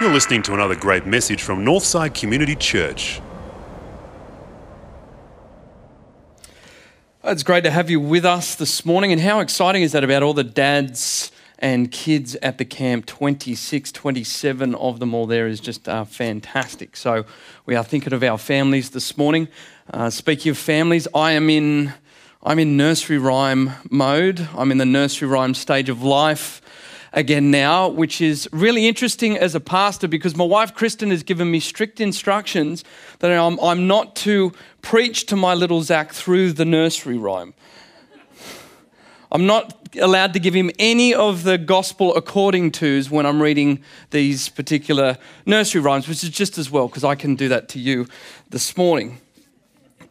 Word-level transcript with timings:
You're 0.00 0.12
listening 0.12 0.42
to 0.42 0.54
another 0.54 0.74
great 0.74 1.06
message 1.06 1.42
from 1.42 1.64
Northside 1.64 2.14
Community 2.14 2.56
Church. 2.56 3.20
It's 7.22 7.42
great 7.42 7.64
to 7.64 7.70
have 7.70 7.88
you 7.88 8.00
with 8.00 8.24
us 8.24 8.54
this 8.54 8.84
morning. 8.84 9.12
And 9.12 9.20
how 9.20 9.40
exciting 9.40 9.82
is 9.82 9.92
that 9.92 10.04
about 10.04 10.22
all 10.22 10.34
the 10.34 10.44
dads 10.44 11.32
and 11.58 11.90
kids 11.90 12.34
at 12.36 12.58
the 12.58 12.64
camp? 12.64 13.06
26, 13.06 13.92
27 13.92 14.74
of 14.74 15.00
them 15.00 15.14
all 15.14 15.26
there 15.26 15.46
is 15.46 15.60
just 15.60 15.88
uh, 15.88 16.04
fantastic. 16.04 16.96
So 16.96 17.24
we 17.64 17.76
are 17.76 17.84
thinking 17.84 18.12
of 18.12 18.22
our 18.22 18.36
families 18.36 18.90
this 18.90 19.16
morning. 19.16 19.48
Uh, 19.90 20.10
speaking 20.10 20.50
of 20.50 20.58
families, 20.58 21.08
I 21.14 21.32
am 21.32 21.48
in. 21.48 21.94
I'm 22.46 22.58
in 22.58 22.76
nursery 22.76 23.16
rhyme 23.16 23.72
mode. 23.88 24.46
I'm 24.54 24.70
in 24.70 24.76
the 24.76 24.84
nursery 24.84 25.26
rhyme 25.26 25.54
stage 25.54 25.88
of 25.88 26.02
life 26.02 26.60
again 27.14 27.50
now, 27.50 27.88
which 27.88 28.20
is 28.20 28.46
really 28.52 28.86
interesting 28.86 29.38
as 29.38 29.54
a 29.54 29.60
pastor 29.60 30.08
because 30.08 30.36
my 30.36 30.44
wife 30.44 30.74
Kristen 30.74 31.08
has 31.08 31.22
given 31.22 31.50
me 31.50 31.58
strict 31.58 32.02
instructions 32.02 32.84
that 33.20 33.30
I'm, 33.30 33.58
I'm 33.60 33.86
not 33.86 34.14
to 34.16 34.52
preach 34.82 35.24
to 35.26 35.36
my 35.36 35.54
little 35.54 35.80
Zach 35.80 36.12
through 36.12 36.52
the 36.52 36.66
nursery 36.66 37.16
rhyme. 37.16 37.54
I'm 39.32 39.46
not 39.46 39.88
allowed 39.98 40.34
to 40.34 40.38
give 40.38 40.52
him 40.52 40.70
any 40.78 41.14
of 41.14 41.44
the 41.44 41.56
gospel 41.56 42.14
according 42.14 42.72
to's 42.72 43.08
when 43.08 43.24
I'm 43.24 43.40
reading 43.40 43.82
these 44.10 44.50
particular 44.50 45.16
nursery 45.46 45.80
rhymes, 45.80 46.06
which 46.06 46.22
is 46.22 46.28
just 46.28 46.58
as 46.58 46.70
well 46.70 46.88
because 46.88 47.04
I 47.04 47.14
can 47.14 47.36
do 47.36 47.48
that 47.48 47.70
to 47.70 47.78
you 47.78 48.06
this 48.50 48.76
morning. 48.76 49.22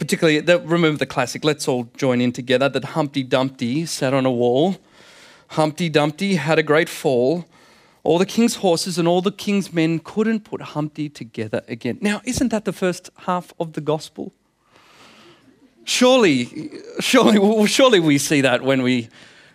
Particularly, 0.04 0.42
remember 0.66 0.98
the 0.98 1.06
classic, 1.06 1.46
let's 1.46 1.68
all 1.68 1.90
join 1.96 2.20
in 2.20 2.32
together 2.32 2.68
that 2.68 2.84
Humpty 2.84 3.24
Dumpty 3.24 3.86
sat 3.86 4.14
on 4.14 4.26
a 4.26 4.32
wall 4.32 4.78
Humpty 5.54 5.88
Dumpty 5.88 6.36
had 6.36 6.58
a 6.58 6.64
great 6.64 6.90
fall. 6.90 7.46
All 8.04 8.18
the 8.18 8.26
king's 8.26 8.56
horses 8.56 8.98
and 8.98 9.08
all 9.08 9.22
the 9.22 9.32
king's 9.32 9.72
men 9.72 10.00
couldn't 10.00 10.42
put 10.42 10.62
Humpty 10.62 11.10
together 11.10 11.62
again. 11.68 12.00
Now, 12.02 12.22
isn't 12.26 12.50
that 12.50 12.66
the 12.66 12.74
first 12.74 13.12
half 13.20 13.54
of 13.60 13.74
the 13.74 13.82
gospel? 13.82 14.34
Surely, 15.86 16.72
surely, 17.00 17.68
surely 17.68 18.00
we 18.00 18.18
see 18.18 18.42
that 18.42 18.64
when 18.64 18.82
we, 18.82 19.10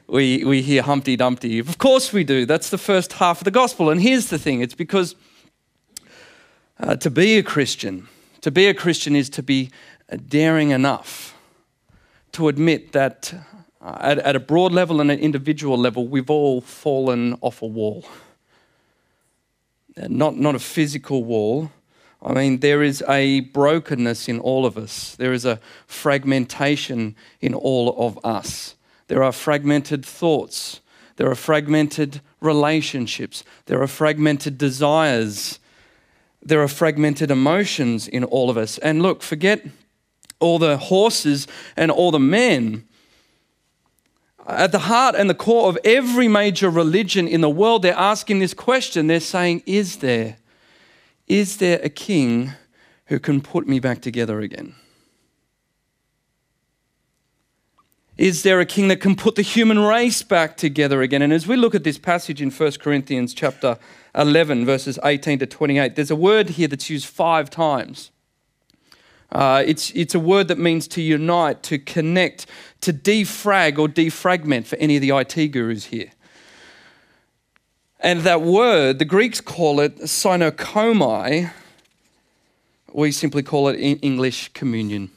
we, 0.06 0.44
we 0.44 0.62
hear 0.62 0.83
Humpty 0.83 1.17
Dumpty. 1.17 1.59
Of 1.59 1.78
course 1.78 2.12
we 2.12 2.22
do. 2.22 2.47
That's 2.47 2.70
the 2.70 2.78
first 2.78 3.15
half 3.15 3.41
of 3.41 3.44
the 3.44 3.50
gospel. 3.50 3.91
And 3.91 4.00
here's 4.00 4.28
the 4.28 4.39
thing 4.39 4.61
it's 4.61 4.75
because 4.77 5.17
uh, 6.78 6.94
to 6.97 7.11
be 7.11 7.39
a 7.39 7.42
Christian, 7.42 8.06
to 8.42 8.53
be 8.53 8.69
a 8.69 8.75
Christian 8.75 9.17
is 9.17 9.28
to 9.31 9.42
be 9.42 9.70
daring 10.17 10.70
enough 10.70 11.34
to 12.33 12.48
admit 12.48 12.92
that 12.92 13.34
uh, 13.81 13.97
at, 14.01 14.19
at 14.19 14.37
a 14.37 14.41
broad 14.41 14.73
level 14.73 15.00
and 15.00 15.11
an 15.11 15.19
individual 15.19 15.78
level, 15.78 16.09
we've 16.09 16.31
all 16.31 16.61
fallen 16.61 17.37
off 17.41 17.62
a 17.62 17.67
wall. 17.67 18.05
Uh, 19.97 20.06
not, 20.09 20.37
not 20.37 20.55
a 20.55 20.59
physical 20.59 21.25
wall. 21.25 21.70
I 22.20 22.33
mean, 22.33 22.59
there 22.59 22.83
is 22.83 23.03
a 23.09 23.41
brokenness 23.41 24.28
in 24.28 24.41
all 24.41 24.67
of 24.67 24.77
us. 24.77 25.15
There 25.17 25.33
is 25.33 25.45
a 25.45 25.61
fragmentation 25.87 27.15
in 27.41 27.55
all 27.55 27.95
of 27.97 28.19
us. 28.25 28.75
There 29.06 29.22
are 29.22 29.33
fragmented 29.33 30.05
thoughts. 30.05 30.81
There 31.17 31.31
are 31.31 31.37
fragmented 31.37 32.20
relationships. 32.41 33.45
There 33.67 33.81
are 33.81 33.87
fragmented 33.87 34.59
desires. 34.59 35.61
There 36.43 36.62
are 36.62 36.69
fragmented 36.69 37.31
emotions 37.31 38.09
in 38.09 38.25
all 38.25 38.50
of 38.50 38.56
us. 38.56 38.78
And 38.78 39.03
look, 39.03 39.22
forget 39.22 39.65
all 40.41 40.58
the 40.58 40.77
horses 40.77 41.47
and 41.77 41.91
all 41.91 42.11
the 42.11 42.20
men 42.20 42.84
at 44.48 44.72
the 44.72 44.78
heart 44.78 45.14
and 45.14 45.28
the 45.28 45.34
core 45.34 45.69
of 45.69 45.78
every 45.84 46.27
major 46.27 46.70
religion 46.70 47.28
in 47.28 47.42
the 47.42 47.50
world, 47.50 47.83
they're 47.83 47.94
asking 47.94 48.39
this 48.39 48.55
question. 48.55 49.06
They're 49.06 49.20
saying, 49.20 49.62
Is 49.66 49.98
there, 49.98 50.39
is 51.27 51.59
there 51.59 51.81
a 51.82 51.91
king 51.91 52.53
who 53.06 53.19
can 53.19 53.43
put 53.43 53.69
me 53.69 53.78
back 53.78 54.00
together 54.00 54.41
again? 54.41 54.75
Is 58.16 58.43
there 58.43 58.59
a 58.59 58.66
king 58.66 58.88
that 58.88 59.00
can 59.00 59.15
put 59.15 59.37
the 59.37 59.43
human 59.43 59.78
race 59.78 60.22
back 60.22 60.56
together 60.56 61.03
again? 61.03 61.22
And 61.22 61.32
as 61.32 61.47
we 61.47 61.55
look 61.55 61.75
at 61.75 61.84
this 61.84 61.99
passage 61.99 62.43
in 62.43 62.50
1 62.50 62.72
Corinthians 62.81 63.32
chapter 63.32 63.78
11, 64.15 64.65
verses 64.65 64.99
18 65.05 65.38
to 65.38 65.47
28, 65.47 65.94
there's 65.94 66.10
a 66.10 66.16
word 66.16 66.50
here 66.50 66.66
that's 66.66 66.91
used 66.91 67.06
five 67.06 67.49
times. 67.49 68.10
Uh, 69.31 69.62
it's, 69.66 69.91
it's 69.91 70.15
a 70.15 70.19
word 70.19 70.49
that 70.49 70.59
means 70.59 70.89
to 70.89 71.03
unite, 71.03 71.62
to 71.62 71.78
connect, 71.78 72.47
to 72.81 72.93
defrag 72.93 73.78
or 73.78 73.87
defragment 73.89 74.66
for 74.66 74.77
any 74.77 74.97
of 74.97 75.03
the 75.03 75.11
IT 75.11 75.49
gurus 75.49 75.87
here. 75.87 76.11
And 78.00 78.21
that 78.21 78.43
word, 78.43 78.99
the 78.99 79.05
Greeks 79.05 79.41
call 79.41 79.81
it 79.81 79.97
synerchomai. 79.99 81.50
We 82.93 83.12
simply 83.12 83.43
call 83.43 83.69
it 83.69 83.78
in 83.78 83.99
English 83.99 84.53
communion. 84.55 85.11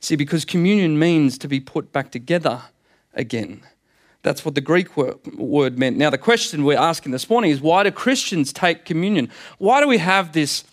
See, 0.00 0.16
because 0.16 0.44
communion 0.44 0.98
means 0.98 1.38
to 1.38 1.48
be 1.48 1.60
put 1.60 1.90
back 1.90 2.10
together 2.10 2.62
again. 3.14 3.62
That's 4.22 4.44
what 4.44 4.54
the 4.54 4.60
Greek 4.60 4.96
word 4.96 5.78
meant. 5.78 5.96
Now, 5.96 6.10
the 6.10 6.18
question 6.18 6.64
we're 6.64 6.78
asking 6.78 7.12
this 7.12 7.28
morning 7.28 7.50
is 7.50 7.60
why 7.60 7.82
do 7.82 7.90
Christians 7.90 8.52
take 8.52 8.84
communion? 8.84 9.30
Why 9.58 9.80
do 9.80 9.88
we 9.88 9.98
have 9.98 10.32
this 10.32 10.64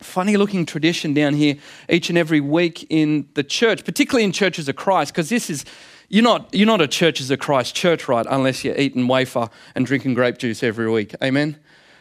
funny 0.00 0.36
looking 0.36 0.64
tradition 0.64 1.14
down 1.14 1.34
here 1.34 1.56
each 1.88 2.08
and 2.08 2.18
every 2.18 2.40
week 2.40 2.86
in 2.88 3.28
the 3.34 3.42
church, 3.42 3.84
particularly 3.84 4.24
in 4.24 4.32
churches 4.32 4.68
of 4.68 4.76
Christ, 4.76 5.12
because 5.12 5.28
this 5.28 5.50
is, 5.50 5.64
you're 6.08 6.24
not, 6.24 6.48
you're 6.52 6.66
not 6.66 6.80
a 6.80 6.88
churches 6.88 7.30
of 7.30 7.38
Christ 7.38 7.74
church, 7.74 8.08
right, 8.08 8.26
unless 8.28 8.64
you're 8.64 8.76
eating 8.76 9.08
wafer 9.08 9.48
and 9.74 9.86
drinking 9.86 10.14
grape 10.14 10.38
juice 10.38 10.62
every 10.62 10.90
week. 10.90 11.14
Amen? 11.22 11.58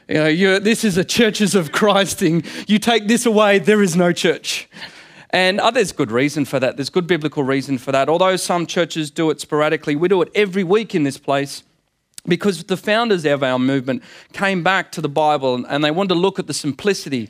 You 0.08 0.16
know, 0.16 0.60
this 0.60 0.84
is 0.84 0.98
a 0.98 1.04
churches 1.04 1.54
of 1.54 1.72
Christ 1.74 2.20
thing. 2.20 2.44
You 2.68 2.80
take 2.80 3.08
this 3.08 3.26
away, 3.26 3.60
there 3.60 3.82
is 3.82 3.96
no 3.96 4.14
church. 4.14 4.70
And 5.32 5.60
oh, 5.60 5.72
there's 5.72 5.92
good 5.92 6.12
reason 6.12 6.46
for 6.46 6.60
that. 6.60 6.78
There's 6.78 6.90
good 6.90 7.08
biblical 7.08 7.44
reason 7.44 7.78
for 7.78 7.92
that. 7.92 8.08
Although 8.08 8.38
some 8.38 8.66
churches 8.66 9.12
do 9.12 9.30
it 9.30 9.42
sporadically, 9.42 9.98
we 9.98 10.08
do 10.08 10.22
it 10.22 10.30
every 10.34 10.64
week 10.64 10.96
in 10.96 11.04
this 11.04 11.18
place 11.18 11.64
because 12.26 12.64
the 12.64 12.78
founders 12.78 13.26
of 13.26 13.44
our 13.44 13.60
movement 13.60 14.04
came 14.32 14.64
back 14.64 14.92
to 14.94 15.02
the 15.02 15.10
Bible 15.10 15.66
and 15.68 15.84
they 15.84 15.92
wanted 15.92 16.10
to 16.10 16.16
look 16.16 16.40
at 16.40 16.48
the 16.48 16.54
simplicity 16.54 17.30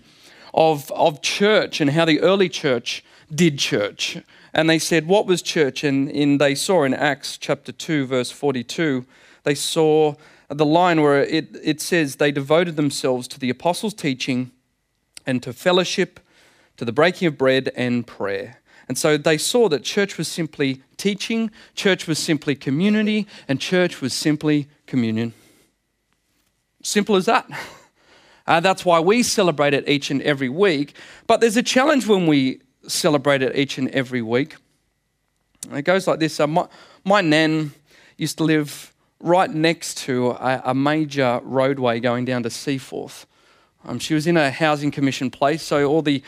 of, 0.57 0.91
of 0.91 1.21
church 1.21 1.79
and 1.79 1.91
how 1.91 2.03
the 2.03 2.19
early 2.19 2.49
church 2.49 3.05
did 3.33 3.59
church. 3.59 4.17
And 4.53 4.67
they 4.67 4.79
said, 4.79 5.07
What 5.07 5.27
was 5.27 5.41
church? 5.43 5.83
And 5.83 6.09
in, 6.09 6.39
they 6.39 6.55
saw 6.55 6.83
in 6.83 6.95
Acts 6.95 7.37
chapter 7.37 7.71
2, 7.71 8.07
verse 8.07 8.31
42, 8.31 9.05
they 9.43 9.53
saw 9.53 10.15
the 10.49 10.65
line 10.65 11.01
where 11.01 11.21
it, 11.21 11.55
it 11.63 11.79
says, 11.79 12.15
They 12.15 12.31
devoted 12.31 12.75
themselves 12.75 13.27
to 13.29 13.39
the 13.39 13.51
apostles' 13.51 13.93
teaching 13.93 14.51
and 15.27 15.43
to 15.43 15.53
fellowship, 15.53 16.19
to 16.77 16.85
the 16.85 16.91
breaking 16.91 17.27
of 17.27 17.37
bread 17.37 17.71
and 17.75 18.07
prayer. 18.07 18.59
And 18.87 18.97
so 18.97 19.15
they 19.15 19.37
saw 19.37 19.69
that 19.69 19.83
church 19.83 20.17
was 20.17 20.27
simply 20.27 20.81
teaching, 20.95 21.51
church 21.75 22.07
was 22.07 22.17
simply 22.17 22.55
community, 22.55 23.27
and 23.47 23.61
church 23.61 24.01
was 24.01 24.13
simply 24.13 24.69
communion. 24.87 25.33
Simple 26.81 27.15
as 27.15 27.25
that. 27.25 27.47
Uh, 28.47 28.59
that's 28.61 28.85
why 28.85 28.99
we 28.99 29.21
celebrate 29.23 29.73
it 29.73 29.87
each 29.89 30.09
and 30.09 30.21
every 30.21 30.49
week. 30.49 30.95
But 31.27 31.41
there's 31.41 31.57
a 31.57 31.63
challenge 31.63 32.07
when 32.07 32.27
we 32.27 32.61
celebrate 32.87 33.41
it 33.41 33.55
each 33.55 33.77
and 33.77 33.89
every 33.89 34.21
week. 34.21 34.55
It 35.73 35.81
goes 35.83 36.07
like 36.07 36.19
this 36.19 36.39
uh, 36.39 36.47
my, 36.47 36.67
my 37.03 37.21
nan 37.21 37.73
used 38.17 38.37
to 38.37 38.45
live 38.45 38.93
right 39.19 39.49
next 39.49 39.97
to 39.97 40.31
a, 40.31 40.61
a 40.65 40.73
major 40.73 41.41
roadway 41.43 41.99
going 41.99 42.25
down 42.25 42.43
to 42.43 42.49
Seaforth. 42.49 43.25
Um, 43.83 43.99
she 43.99 44.13
was 44.13 44.27
in 44.27 44.37
a 44.37 44.49
housing 44.49 44.91
commission 44.91 45.29
place, 45.29 45.63
so 45.63 45.85
all 45.85 46.01
the 46.01 46.23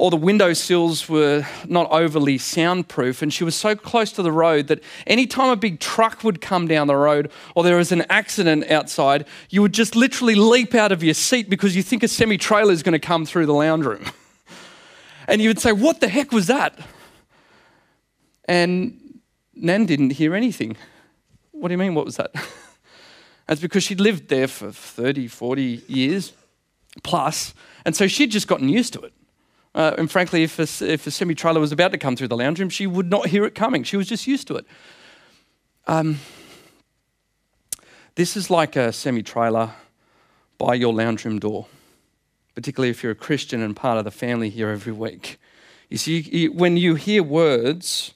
all 0.00 0.08
the 0.08 0.16
window 0.16 0.54
sills 0.54 1.10
were 1.10 1.46
not 1.68 1.86
overly 1.90 2.38
soundproof, 2.38 3.20
and 3.20 3.30
she 3.34 3.44
was 3.44 3.54
so 3.54 3.76
close 3.76 4.10
to 4.12 4.22
the 4.22 4.32
road 4.32 4.66
that 4.68 4.80
anytime 5.06 5.50
a 5.50 5.56
big 5.56 5.78
truck 5.78 6.24
would 6.24 6.40
come 6.40 6.66
down 6.66 6.86
the 6.86 6.96
road 6.96 7.30
or 7.54 7.62
there 7.62 7.76
was 7.76 7.92
an 7.92 8.06
accident 8.08 8.70
outside, 8.70 9.26
you 9.50 9.60
would 9.60 9.74
just 9.74 9.94
literally 9.94 10.34
leap 10.34 10.74
out 10.74 10.90
of 10.90 11.02
your 11.02 11.12
seat 11.12 11.50
because 11.50 11.76
you 11.76 11.82
think 11.82 12.02
a 12.02 12.08
semi 12.08 12.38
trailer 12.38 12.72
is 12.72 12.82
going 12.82 12.94
to 12.94 12.98
come 12.98 13.26
through 13.26 13.44
the 13.44 13.52
lounge 13.52 13.84
room. 13.84 14.06
and 15.28 15.42
you 15.42 15.50
would 15.50 15.58
say, 15.58 15.70
What 15.70 16.00
the 16.00 16.08
heck 16.08 16.32
was 16.32 16.46
that? 16.46 16.78
And 18.46 19.20
Nan 19.54 19.84
didn't 19.84 20.10
hear 20.12 20.34
anything. 20.34 20.78
What 21.50 21.68
do 21.68 21.74
you 21.74 21.78
mean, 21.78 21.94
what 21.94 22.06
was 22.06 22.16
that? 22.16 22.32
That's 23.46 23.60
because 23.60 23.84
she'd 23.84 24.00
lived 24.00 24.28
there 24.28 24.48
for 24.48 24.72
30, 24.72 25.28
40 25.28 25.82
years 25.88 26.32
plus, 27.02 27.52
and 27.84 27.94
so 27.94 28.06
she'd 28.06 28.30
just 28.30 28.48
gotten 28.48 28.70
used 28.70 28.94
to 28.94 29.00
it. 29.02 29.12
Uh, 29.74 29.94
and 29.98 30.10
frankly, 30.10 30.42
if 30.42 30.58
a, 30.58 30.62
if 30.84 31.06
a 31.06 31.10
semi 31.10 31.34
trailer 31.34 31.60
was 31.60 31.72
about 31.72 31.92
to 31.92 31.98
come 31.98 32.16
through 32.16 32.28
the 32.28 32.36
lounge 32.36 32.58
room, 32.58 32.68
she 32.68 32.86
would 32.86 33.08
not 33.08 33.28
hear 33.28 33.44
it 33.44 33.54
coming. 33.54 33.84
She 33.84 33.96
was 33.96 34.08
just 34.08 34.26
used 34.26 34.48
to 34.48 34.56
it. 34.56 34.66
Um, 35.86 36.18
this 38.16 38.36
is 38.36 38.50
like 38.50 38.76
a 38.76 38.92
semi 38.92 39.22
trailer 39.22 39.72
by 40.58 40.74
your 40.74 40.92
lounge 40.92 41.24
room 41.24 41.38
door, 41.38 41.66
particularly 42.54 42.90
if 42.90 43.02
you're 43.02 43.12
a 43.12 43.16
Christian 43.16 43.62
and 43.62 43.76
part 43.76 43.98
of 43.98 44.04
the 44.04 44.10
family 44.10 44.50
here 44.50 44.68
every 44.68 44.92
week. 44.92 45.38
You 45.88 45.98
see, 45.98 46.48
when 46.48 46.76
you 46.76 46.96
hear 46.96 47.22
words 47.22 48.14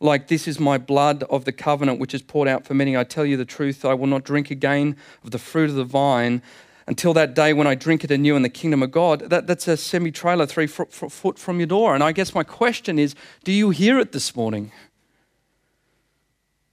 like, 0.00 0.28
This 0.28 0.46
is 0.46 0.60
my 0.60 0.76
blood 0.76 1.22
of 1.24 1.44
the 1.44 1.52
covenant, 1.52 1.98
which 2.00 2.14
is 2.14 2.22
poured 2.22 2.48
out 2.48 2.64
for 2.64 2.74
many. 2.74 2.96
I 2.96 3.04
tell 3.04 3.24
you 3.24 3.36
the 3.36 3.44
truth, 3.44 3.84
I 3.84 3.94
will 3.94 4.06
not 4.06 4.24
drink 4.24 4.50
again 4.50 4.96
of 5.22 5.30
the 5.30 5.38
fruit 5.38 5.70
of 5.70 5.76
the 5.76 5.84
vine 5.84 6.42
until 6.86 7.14
that 7.14 7.34
day 7.34 7.52
when 7.52 7.66
I 7.66 7.74
drink 7.74 8.04
it 8.04 8.10
anew 8.10 8.36
in 8.36 8.42
the 8.42 8.48
kingdom 8.48 8.82
of 8.82 8.90
God. 8.90 9.20
That, 9.30 9.46
that's 9.46 9.66
a 9.68 9.76
semi 9.76 10.10
trailer 10.10 10.46
three 10.46 10.66
foot, 10.66 10.92
foot 10.92 11.38
from 11.38 11.58
your 11.58 11.66
door. 11.66 11.94
And 11.94 12.02
I 12.02 12.12
guess 12.12 12.34
my 12.34 12.44
question 12.44 12.98
is 12.98 13.14
do 13.44 13.52
you 13.52 13.70
hear 13.70 13.98
it 13.98 14.12
this 14.12 14.36
morning? 14.36 14.72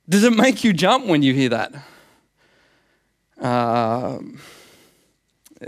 Does 0.10 0.24
it 0.24 0.36
make 0.36 0.64
you 0.64 0.74
jump 0.74 1.06
when 1.06 1.24
you 1.24 1.34
hear 1.34 1.50
that? 1.50 1.74
Uh, 3.40 4.20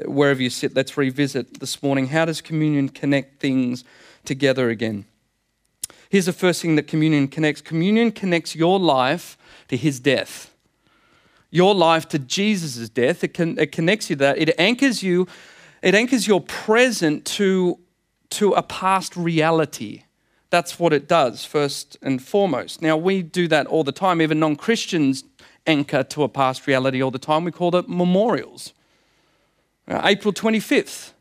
wherever 0.05 0.41
you 0.41 0.49
sit, 0.49 0.75
let's 0.75 0.97
revisit 0.97 1.59
this 1.59 1.81
morning. 1.81 2.07
How 2.07 2.25
does 2.25 2.41
communion 2.41 2.89
connect 2.89 3.39
things 3.39 3.83
together 4.25 4.69
again? 4.69 5.05
Here's 6.09 6.25
the 6.25 6.33
first 6.33 6.61
thing 6.61 6.75
that 6.75 6.87
communion 6.87 7.27
connects 7.27 7.61
communion 7.61 8.11
connects 8.11 8.55
your 8.55 8.79
life 8.79 9.37
to 9.69 9.77
his 9.77 9.99
death. 9.99 10.52
Your 11.53 11.75
life 11.75 12.07
to 12.07 12.17
Jesus' 12.17 12.89
death. 12.89 13.23
It, 13.23 13.35
can, 13.35 13.59
it 13.59 13.71
connects 13.71 14.09
you 14.09 14.15
to 14.15 14.21
that. 14.21 14.39
It 14.39 14.55
anchors 14.57 15.03
you, 15.03 15.27
it 15.83 15.93
anchors 15.93 16.25
your 16.25 16.41
present 16.41 17.25
to, 17.25 17.77
to 18.31 18.53
a 18.53 18.63
past 18.63 19.15
reality. 19.15 20.01
That's 20.49 20.79
what 20.79 20.93
it 20.93 21.07
does, 21.07 21.45
first 21.45 21.95
and 22.01 22.19
foremost. 22.19 22.81
Now, 22.81 22.97
we 22.97 23.21
do 23.21 23.47
that 23.49 23.67
all 23.67 23.83
the 23.83 23.91
time. 23.91 24.19
Even 24.19 24.39
non 24.39 24.55
Christians 24.55 25.25
anchor 25.67 26.01
to 26.01 26.23
a 26.23 26.27
past 26.27 26.65
reality 26.65 27.03
all 27.03 27.11
the 27.11 27.19
time. 27.19 27.43
We 27.43 27.51
call 27.51 27.75
it 27.75 27.87
memorials. 27.87 28.73
Uh, 29.87 30.01
April 30.05 30.33
25th, 30.33 31.11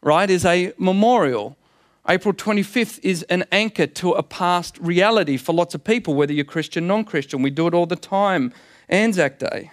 right, 0.00 0.30
is 0.30 0.44
a 0.44 0.72
memorial. 0.78 1.56
April 2.08 2.32
25th 2.32 3.00
is 3.02 3.24
an 3.24 3.46
anchor 3.50 3.88
to 3.88 4.12
a 4.12 4.22
past 4.22 4.78
reality 4.78 5.36
for 5.36 5.52
lots 5.52 5.74
of 5.74 5.82
people, 5.82 6.14
whether 6.14 6.32
you're 6.32 6.44
Christian, 6.44 6.86
non 6.86 7.02
Christian. 7.02 7.42
We 7.42 7.50
do 7.50 7.66
it 7.66 7.74
all 7.74 7.86
the 7.86 7.96
time. 7.96 8.52
Anzac 8.88 9.38
Day. 9.38 9.70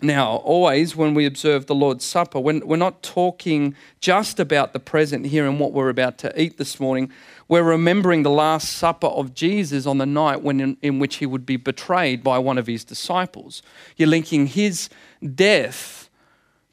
Now, 0.00 0.36
always 0.36 0.94
when 0.94 1.14
we 1.14 1.26
observe 1.26 1.66
the 1.66 1.74
Lord's 1.74 2.04
Supper, 2.04 2.38
when 2.38 2.64
we're 2.64 2.76
not 2.76 3.02
talking 3.02 3.74
just 4.00 4.38
about 4.38 4.72
the 4.72 4.78
present 4.78 5.26
here 5.26 5.44
and 5.44 5.58
what 5.58 5.72
we're 5.72 5.88
about 5.88 6.18
to 6.18 6.40
eat 6.40 6.56
this 6.56 6.78
morning, 6.78 7.10
we're 7.48 7.64
remembering 7.64 8.22
the 8.22 8.30
Last 8.30 8.68
Supper 8.68 9.08
of 9.08 9.34
Jesus 9.34 9.86
on 9.86 9.98
the 9.98 10.06
night 10.06 10.40
when 10.40 10.60
in, 10.60 10.76
in 10.82 11.00
which 11.00 11.16
he 11.16 11.26
would 11.26 11.44
be 11.44 11.56
betrayed 11.56 12.22
by 12.22 12.38
one 12.38 12.58
of 12.58 12.68
his 12.68 12.84
disciples. 12.84 13.60
You're 13.96 14.08
linking 14.08 14.46
his 14.46 14.88
death 15.34 16.08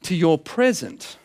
to 0.02 0.14
your 0.14 0.38
present. 0.38 1.18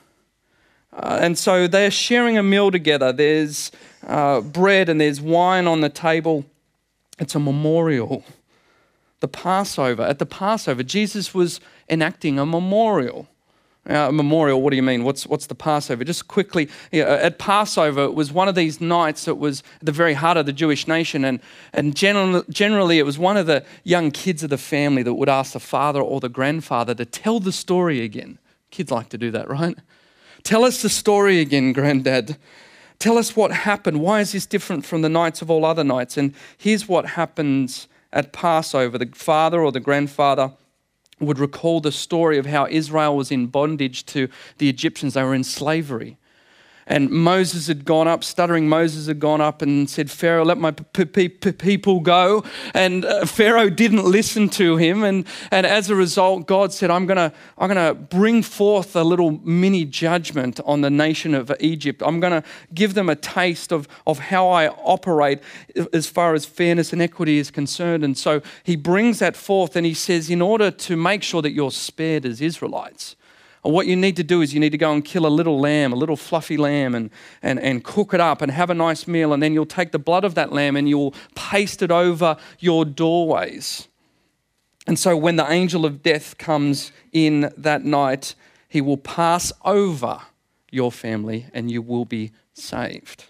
Uh, 0.91 1.19
and 1.21 1.37
so 1.37 1.67
they're 1.67 1.91
sharing 1.91 2.35
a 2.35 2.43
meal 2.43 2.71
together. 2.71 3.13
There's 3.13 3.71
uh, 4.07 4.41
bread 4.41 4.89
and 4.89 4.99
there's 4.99 5.21
wine 5.21 5.67
on 5.67 5.81
the 5.81 5.89
table. 5.89 6.45
It's 7.19 7.35
a 7.35 7.39
memorial. 7.39 8.25
The 9.21 9.27
Passover, 9.27 10.03
at 10.03 10.19
the 10.19 10.25
Passover, 10.25 10.83
Jesus 10.83 11.33
was 11.33 11.59
enacting 11.89 12.37
a 12.37 12.45
memorial. 12.45 13.27
Uh, 13.89 14.09
a 14.09 14.11
memorial, 14.11 14.61
what 14.61 14.69
do 14.69 14.75
you 14.75 14.83
mean? 14.83 15.03
What's, 15.03 15.25
what's 15.25 15.47
the 15.47 15.55
Passover? 15.55 16.03
Just 16.03 16.27
quickly, 16.27 16.69
yeah, 16.91 17.05
at 17.05 17.39
Passover, 17.39 18.03
it 18.03 18.13
was 18.13 18.31
one 18.31 18.47
of 18.47 18.53
these 18.53 18.79
nights 18.79 19.25
that 19.25 19.35
was 19.35 19.63
at 19.79 19.87
the 19.87 19.91
very 19.91 20.13
heart 20.13 20.37
of 20.37 20.45
the 20.45 20.53
Jewish 20.53 20.87
nation. 20.87 21.25
And, 21.25 21.39
and 21.73 21.95
generally, 21.95 22.43
generally, 22.49 22.99
it 22.99 23.05
was 23.05 23.17
one 23.17 23.37
of 23.37 23.47
the 23.47 23.65
young 23.83 24.11
kids 24.11 24.43
of 24.43 24.51
the 24.51 24.57
family 24.57 25.01
that 25.01 25.15
would 25.15 25.29
ask 25.29 25.53
the 25.53 25.59
father 25.59 25.99
or 25.99 26.19
the 26.19 26.29
grandfather 26.29 26.93
to 26.93 27.05
tell 27.05 27.39
the 27.39 27.51
story 27.51 28.01
again. 28.01 28.37
Kids 28.69 28.91
like 28.91 29.09
to 29.09 29.17
do 29.17 29.31
that, 29.31 29.49
right? 29.49 29.75
Tell 30.43 30.63
us 30.63 30.83
the 30.83 30.89
story 30.89 31.39
again, 31.39 31.73
Granddad. 31.73 32.37
Tell 32.99 33.17
us 33.17 33.35
what 33.35 33.51
happened. 33.51 33.99
Why 33.99 34.21
is 34.21 34.31
this 34.31 34.45
different 34.45 34.85
from 34.85 35.01
the 35.01 35.09
nights 35.09 35.41
of 35.41 35.49
all 35.49 35.65
other 35.65 35.83
nights? 35.83 36.17
And 36.17 36.35
here's 36.57 36.87
what 36.87 37.05
happens 37.07 37.87
at 38.13 38.33
Passover 38.33 38.97
the 38.97 39.09
father 39.13 39.61
or 39.61 39.71
the 39.71 39.79
grandfather 39.79 40.53
would 41.19 41.39
recall 41.39 41.79
the 41.79 41.91
story 41.91 42.37
of 42.37 42.47
how 42.47 42.67
Israel 42.67 43.15
was 43.15 43.31
in 43.31 43.47
bondage 43.47 44.05
to 44.07 44.27
the 44.57 44.69
Egyptians, 44.69 45.13
they 45.13 45.23
were 45.23 45.35
in 45.35 45.43
slavery. 45.43 46.17
And 46.91 47.09
Moses 47.09 47.67
had 47.67 47.85
gone 47.85 48.09
up, 48.09 48.21
stuttering 48.21 48.67
Moses 48.67 49.07
had 49.07 49.17
gone 49.17 49.39
up 49.39 49.61
and 49.61 49.89
said, 49.89 50.11
Pharaoh, 50.11 50.43
let 50.43 50.57
my 50.57 50.71
p- 50.71 51.05
p- 51.05 51.29
p- 51.29 51.53
people 51.53 52.01
go. 52.01 52.43
And 52.73 53.05
uh, 53.05 53.25
Pharaoh 53.25 53.69
didn't 53.69 54.03
listen 54.03 54.49
to 54.49 54.75
him. 54.75 55.01
And, 55.01 55.25
and 55.51 55.65
as 55.65 55.89
a 55.89 55.95
result, 55.95 56.47
God 56.47 56.73
said, 56.73 56.91
I'm 56.91 57.05
going 57.05 57.15
to 57.15 57.31
I'm 57.57 57.69
gonna 57.69 57.93
bring 57.93 58.43
forth 58.43 58.93
a 58.93 59.05
little 59.05 59.39
mini 59.45 59.85
judgment 59.85 60.59
on 60.65 60.81
the 60.81 60.89
nation 60.89 61.33
of 61.33 61.49
Egypt. 61.61 62.03
I'm 62.05 62.19
going 62.19 62.41
to 62.41 62.43
give 62.73 62.93
them 62.93 63.07
a 63.07 63.15
taste 63.15 63.71
of, 63.71 63.87
of 64.05 64.19
how 64.19 64.49
I 64.49 64.67
operate 64.67 65.39
as 65.93 66.07
far 66.07 66.33
as 66.33 66.45
fairness 66.45 66.91
and 66.91 67.01
equity 67.01 67.37
is 67.37 67.51
concerned. 67.51 68.03
And 68.03 68.17
so 68.17 68.41
he 68.63 68.75
brings 68.75 69.19
that 69.19 69.37
forth 69.37 69.77
and 69.77 69.85
he 69.85 69.93
says, 69.93 70.29
in 70.29 70.41
order 70.41 70.69
to 70.69 70.97
make 70.97 71.23
sure 71.23 71.41
that 71.41 71.53
you're 71.53 71.71
spared 71.71 72.25
as 72.25 72.41
Israelites, 72.41 73.15
what 73.69 73.85
you 73.85 73.95
need 73.95 74.15
to 74.15 74.23
do 74.23 74.41
is 74.41 74.53
you 74.53 74.59
need 74.59 74.71
to 74.71 74.77
go 74.77 74.91
and 74.91 75.05
kill 75.05 75.25
a 75.25 75.29
little 75.29 75.59
lamb, 75.59 75.93
a 75.93 75.95
little 75.95 76.15
fluffy 76.15 76.57
lamb, 76.57 76.95
and, 76.95 77.11
and, 77.43 77.59
and 77.59 77.83
cook 77.83 78.13
it 78.13 78.19
up 78.19 78.41
and 78.41 78.51
have 78.51 78.71
a 78.71 78.73
nice 78.73 79.07
meal. 79.07 79.33
And 79.33 79.43
then 79.43 79.53
you'll 79.53 79.67
take 79.67 79.91
the 79.91 79.99
blood 79.99 80.23
of 80.23 80.33
that 80.35 80.51
lamb 80.51 80.75
and 80.75 80.89
you'll 80.89 81.13
paste 81.35 81.83
it 81.83 81.91
over 81.91 82.37
your 82.59 82.85
doorways. 82.85 83.87
And 84.87 84.97
so 84.97 85.15
when 85.15 85.35
the 85.35 85.49
angel 85.49 85.85
of 85.85 86.01
death 86.01 86.39
comes 86.39 86.91
in 87.11 87.53
that 87.55 87.85
night, 87.85 88.33
he 88.67 88.81
will 88.81 88.97
pass 88.97 89.53
over 89.63 90.21
your 90.71 90.91
family 90.91 91.45
and 91.53 91.69
you 91.69 91.83
will 91.83 92.05
be 92.05 92.31
saved. 92.53 93.25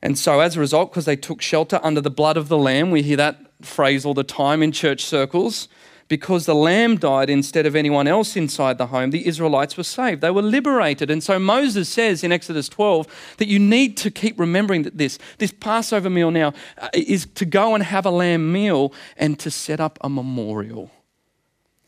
And 0.00 0.16
so, 0.16 0.38
as 0.38 0.56
a 0.56 0.60
result, 0.60 0.92
because 0.92 1.06
they 1.06 1.16
took 1.16 1.42
shelter 1.42 1.80
under 1.82 2.00
the 2.00 2.10
blood 2.10 2.36
of 2.36 2.48
the 2.48 2.56
Lamb, 2.56 2.92
we 2.92 3.02
hear 3.02 3.16
that 3.16 3.40
phrase 3.62 4.06
all 4.06 4.14
the 4.14 4.22
time 4.22 4.62
in 4.62 4.70
church 4.70 5.04
circles 5.04 5.66
because 6.08 6.46
the 6.46 6.54
lamb 6.54 6.96
died 6.96 7.28
instead 7.28 7.66
of 7.66 7.76
anyone 7.76 8.08
else 8.08 8.34
inside 8.34 8.78
the 8.78 8.86
home, 8.86 9.10
the 9.10 9.26
Israelites 9.26 9.76
were 9.76 9.84
saved. 9.84 10.22
They 10.22 10.30
were 10.30 10.42
liberated. 10.42 11.10
And 11.10 11.22
so 11.22 11.38
Moses 11.38 11.88
says 11.88 12.24
in 12.24 12.32
Exodus 12.32 12.68
12 12.68 13.34
that 13.36 13.46
you 13.46 13.58
need 13.58 13.96
to 13.98 14.10
keep 14.10 14.40
remembering 14.40 14.82
that 14.82 14.96
this, 14.96 15.18
this 15.36 15.52
Passover 15.52 16.08
meal 16.08 16.30
now 16.30 16.54
uh, 16.78 16.88
is 16.94 17.26
to 17.34 17.44
go 17.44 17.74
and 17.74 17.84
have 17.84 18.06
a 18.06 18.10
lamb 18.10 18.50
meal 18.50 18.92
and 19.16 19.38
to 19.38 19.50
set 19.50 19.80
up 19.80 19.98
a 20.00 20.08
memorial. 20.08 20.90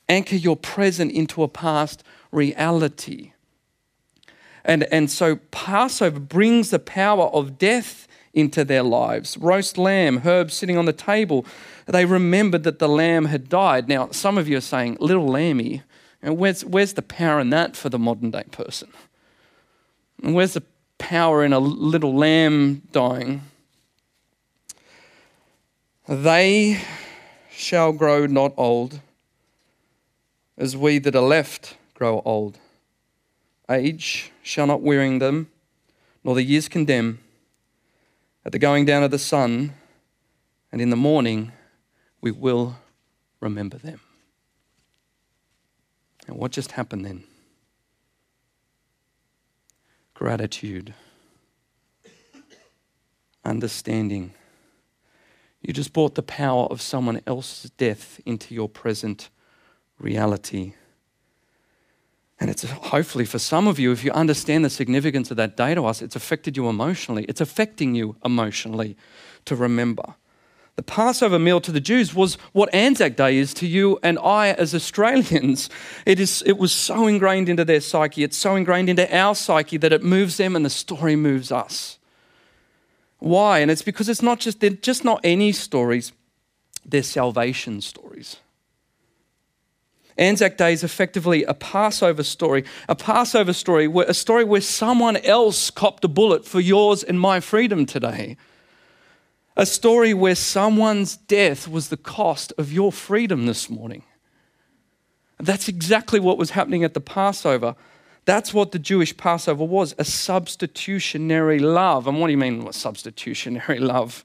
Anchor 0.09 0.37
your 0.37 0.57
present 0.57 1.13
into 1.13 1.43
a 1.43 1.49
past 1.49 2.05
reality. 2.31 3.33
And, 4.65 4.85
and 4.93 5.11
so 5.11 5.37
Passover 5.51 6.21
brings 6.21 6.71
the 6.71 6.79
power 6.79 7.27
of 7.29 7.59
death 7.59 8.07
into 8.33 8.65
their 8.65 8.83
lives. 8.83 9.37
Roast 9.39 9.77
lamb, 9.77 10.23
herbs 10.25 10.55
sitting 10.55 10.77
on 10.77 10.85
the 10.85 10.93
table. 10.93 11.45
They 11.87 12.05
remembered 12.05 12.63
that 12.65 12.79
the 12.79 12.89
lamb 12.89 13.27
had 13.27 13.49
died. 13.49 13.89
Now, 13.89 14.11
some 14.11 14.39
of 14.39 14.49
you 14.49 14.57
are 14.57 14.63
saying, 14.63 14.99
little 15.01 15.27
lammy, 15.27 15.83
where's, 16.23 16.65
where's 16.65 16.95
the 16.95 17.03
power 17.03 17.41
in 17.41 17.51
that 17.51 17.77
for 17.77 17.89
the 17.89 17.99
modern 17.99 18.31
day 18.31 18.45
person? 18.51 18.89
Where's 20.21 20.55
the 20.55 20.63
power 20.99 21.45
in 21.45 21.53
a 21.53 21.59
little 21.59 22.15
lamb 22.15 22.83
dying? 22.93 23.43
They 26.07 26.81
shall 27.51 27.93
grow 27.93 28.27
not 28.27 28.53
old, 28.57 29.01
as 30.57 30.77
we 30.77 30.99
that 30.99 31.17
are 31.17 31.23
left 31.23 31.77
grow 31.95 32.23
old. 32.25 32.59
Age 33.69 34.33
shall 34.43 34.67
not 34.67 34.83
wearing 34.83 35.21
them, 35.21 35.49
nor 36.25 36.35
the 36.35 36.43
years 36.43 36.69
condemn 36.69 37.21
at 38.45 38.53
the 38.53 38.59
going 38.59 38.85
down 38.85 39.03
of 39.03 39.11
the 39.11 39.19
sun, 39.19 39.75
and 40.73 40.81
in 40.81 40.91
the 40.91 40.97
morning 40.97 41.53
we 42.21 42.31
will 42.31 42.77
remember 43.41 43.79
them. 43.79 44.01
And 46.27 46.37
what 46.37 46.53
just 46.53 46.73
happened 46.73 47.05
then? 47.05 47.25
Gratitude, 50.15 50.95
understanding. 53.45 54.35
You 55.63 55.73
just 55.73 55.93
brought 55.93 56.15
the 56.15 56.23
power 56.23 56.67
of 56.67 56.81
someone 56.81 57.21
else's 57.27 57.71
death 57.71 58.21
into 58.25 58.55
your 58.55 58.69
present 58.69 59.29
reality. 59.99 60.75
And 62.41 62.49
it's 62.49 62.63
hopefully 62.65 63.27
for 63.27 63.39
some 63.39 63.69
of 63.69 63.79
you, 63.79 63.93
if 63.93 64.03
you 64.03 64.11
understand 64.13 64.65
the 64.65 64.71
significance 64.71 65.31
of 65.31 65.37
that 65.37 65.59
day 65.59 65.75
to 65.75 65.85
us, 65.85 66.01
it's 66.01 66.17
affected 66.17 66.57
you 66.57 66.69
emotionally. 66.69 67.25
It's 67.25 67.43
affecting 67.43 67.95
you 67.95 68.17
emotionally 68.25 68.97
to 69.45 69.55
remember. 69.55 70.15
The 70.77 70.83
Passover 70.83 71.39
meal 71.39 71.61
to 71.61 71.73
the 71.73 71.81
Jews 71.81 72.15
was 72.15 72.37
what 72.53 72.75
Anzac 72.75 73.15
Day 73.15 73.37
is 73.37 73.53
to 73.55 73.67
you 73.67 73.99
and 74.03 74.19
I 74.19 74.53
as 74.53 74.75
Australians. 74.75 75.69
It, 76.07 76.19
is, 76.19 76.43
it 76.47 76.57
was 76.57 76.73
so 76.73 77.07
ingrained 77.07 77.51
into 77.51 77.67
their 77.67 77.83
psyche, 77.83 78.25
it's 78.25 78.39
so 78.39 78.57
ingrained 78.57 78.89
into 78.89 79.15
our 79.15 79.35
psyche 79.35 79.77
that 79.77 79.93
it 79.93 80.03
moves 80.03 80.39
them 80.39 80.57
and 80.57 80.65
the 80.65 80.71
story 80.71 81.17
moves 81.17 81.53
us. 81.53 81.99
Why? 83.19 83.59
And 83.59 83.71
it's 83.71 83.83
because 83.83 84.09
it's 84.09 84.23
not 84.23 84.41
just, 84.41 84.61
they're 84.61 84.71
just 84.71 85.05
not 85.05 85.21
any 85.23 85.53
stories, 85.53 86.13
they're 86.87 87.03
salvation 87.03 87.83
stories. 87.83 88.39
Anzac 90.19 90.57
Day 90.57 90.73
is 90.73 90.85
effectively 90.85 91.45
a 91.45 91.55
Passover 91.55 92.23
story, 92.23 92.65
a 92.89 92.95
Passover 92.95 93.53
story, 93.53 93.89
where, 93.89 94.07
a 94.07 94.15
story 94.15 94.45
where 94.45 94.61
someone 94.61 95.17
else 95.19 95.71
copped 95.71 96.05
a 96.05 96.09
bullet 96.09 96.45
for 96.45 96.61
yours 96.61 97.03
and 97.03 97.21
my 97.21 97.41
freedom 97.41 97.87
today. 97.87 98.37
A 99.57 99.67
story 99.67 100.15
where 100.15 100.35
someone's 100.35 101.17
death 101.17 101.69
was 101.69 101.89
the 101.89 101.97
cost 101.97 102.53
of 102.57 102.73
your 102.73 102.93
freedom 102.93 103.47
this 103.47 103.69
morning. 103.69 104.05
That's 105.39 105.69
exactly 105.69 106.21
what 106.21 106.39
was 106.39 106.51
happening 106.51 106.85
at 106.85 106.95
the 106.95 107.01
Passover. 107.01 107.75
That's 108.25 108.53
what 108.53 108.73
the 108.73 108.79
Jewish 108.79 109.17
Passover 109.17 109.65
was 109.65 109.95
a 109.99 110.05
substitutionary 110.05 111.59
love. 111.59 112.07
And 112.07 112.21
what 112.21 112.27
do 112.27 112.33
you 112.33 112.39
mean, 112.39 112.71
substitutionary 112.73 113.79
love? 113.81 114.25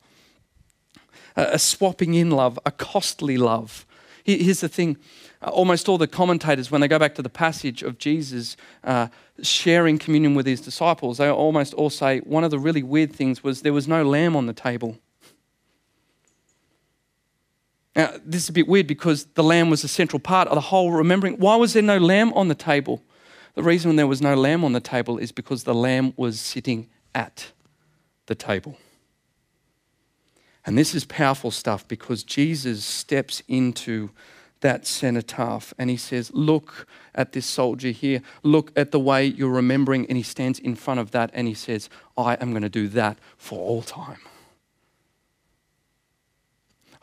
A, 1.36 1.60
swapping 1.60 2.13
in 2.13 2.32
love, 2.32 2.60
a 2.65 2.72
costly 2.72 3.38
love. 3.38 3.86
Here's 4.24 4.62
the 4.62 4.70
thing 4.70 4.98
almost 5.52 5.88
all 5.88 5.98
the 5.98 6.08
commentators, 6.08 6.72
when 6.72 6.82
they 6.82 6.88
go 6.88 7.00
back 7.00 7.16
to 7.16 7.22
the 7.22 7.30
passage 7.30 7.84
of 7.84 7.98
Jesus 7.98 8.58
uh, 8.84 9.08
sharing 9.42 9.98
communion 9.98 10.36
with 10.36 10.46
his 10.46 10.62
disciples, 10.62 11.18
they 11.18 11.30
almost 11.30 11.74
all 11.74 11.90
say 11.90 12.20
one 12.20 12.44
of 12.44 12.52
the 12.52 12.60
really 12.60 12.84
weird 12.84 13.14
things 13.14 13.44
was 13.44 13.62
there 13.62 13.74
was 13.74 13.88
no 13.88 14.04
lamb 14.04 14.36
on 14.36 14.46
the 14.46 14.54
table. 14.54 14.98
Now, 17.96 18.12
this 18.25 18.44
is 18.44 18.50
a 18.50 18.54
bit 18.54 18.68
weird 18.68 18.88
because 18.88 19.25
the 19.36 19.44
lamb 19.44 19.70
was 19.70 19.84
a 19.84 19.88
central 19.88 20.20
part 20.20 20.50
of 20.50 20.56
the 20.56 20.62
whole 20.62 20.92
remembering. 20.92 21.38
Why 21.38 21.56
was 21.56 21.74
there 21.74 21.82
no 21.82 21.98
lamb 21.98 22.34
on 22.34 22.50
the 22.50 22.56
table? 22.56 23.02
The 23.54 23.64
reason 23.64 23.96
there 23.96 24.08
was 24.08 24.22
no 24.22 24.36
lamb 24.36 24.66
on 24.66 24.74
the 24.74 24.82
table 24.82 25.18
is 25.18 25.32
because 25.32 25.64
the 25.64 25.74
lamb 25.74 26.14
was 26.18 26.40
sitting 26.40 26.90
at 27.14 27.54
the 28.25 28.36
table. 28.36 28.78
And 30.66 30.78
this 30.78 30.94
is 30.94 31.06
powerful 31.06 31.52
stuff 31.52 31.88
because 31.88 32.24
Jesus 32.24 32.84
steps 32.84 33.42
into 33.48 34.10
that 34.62 34.88
cenotaph 34.88 35.74
and 35.78 35.90
he 35.90 35.98
says, 35.98 36.32
Look 36.34 36.88
at 37.14 37.34
this 37.34 37.46
soldier 37.46 37.90
here. 37.90 38.22
Look 38.44 38.72
at 38.76 38.92
the 38.92 39.00
way 39.00 39.26
you're 39.26 39.50
remembering. 39.50 40.06
And 40.08 40.18
he 40.18 40.24
stands 40.24 40.60
in 40.60 40.76
front 40.76 41.00
of 41.00 41.12
that 41.12 41.32
and 41.34 41.48
he 41.48 41.54
says, 41.54 41.90
I 42.18 42.36
am 42.36 42.52
going 42.52 42.64
to 42.64 42.70
do 42.70 42.88
that 42.90 43.18
for 43.38 43.60
all 43.60 43.82
time. 43.82 44.20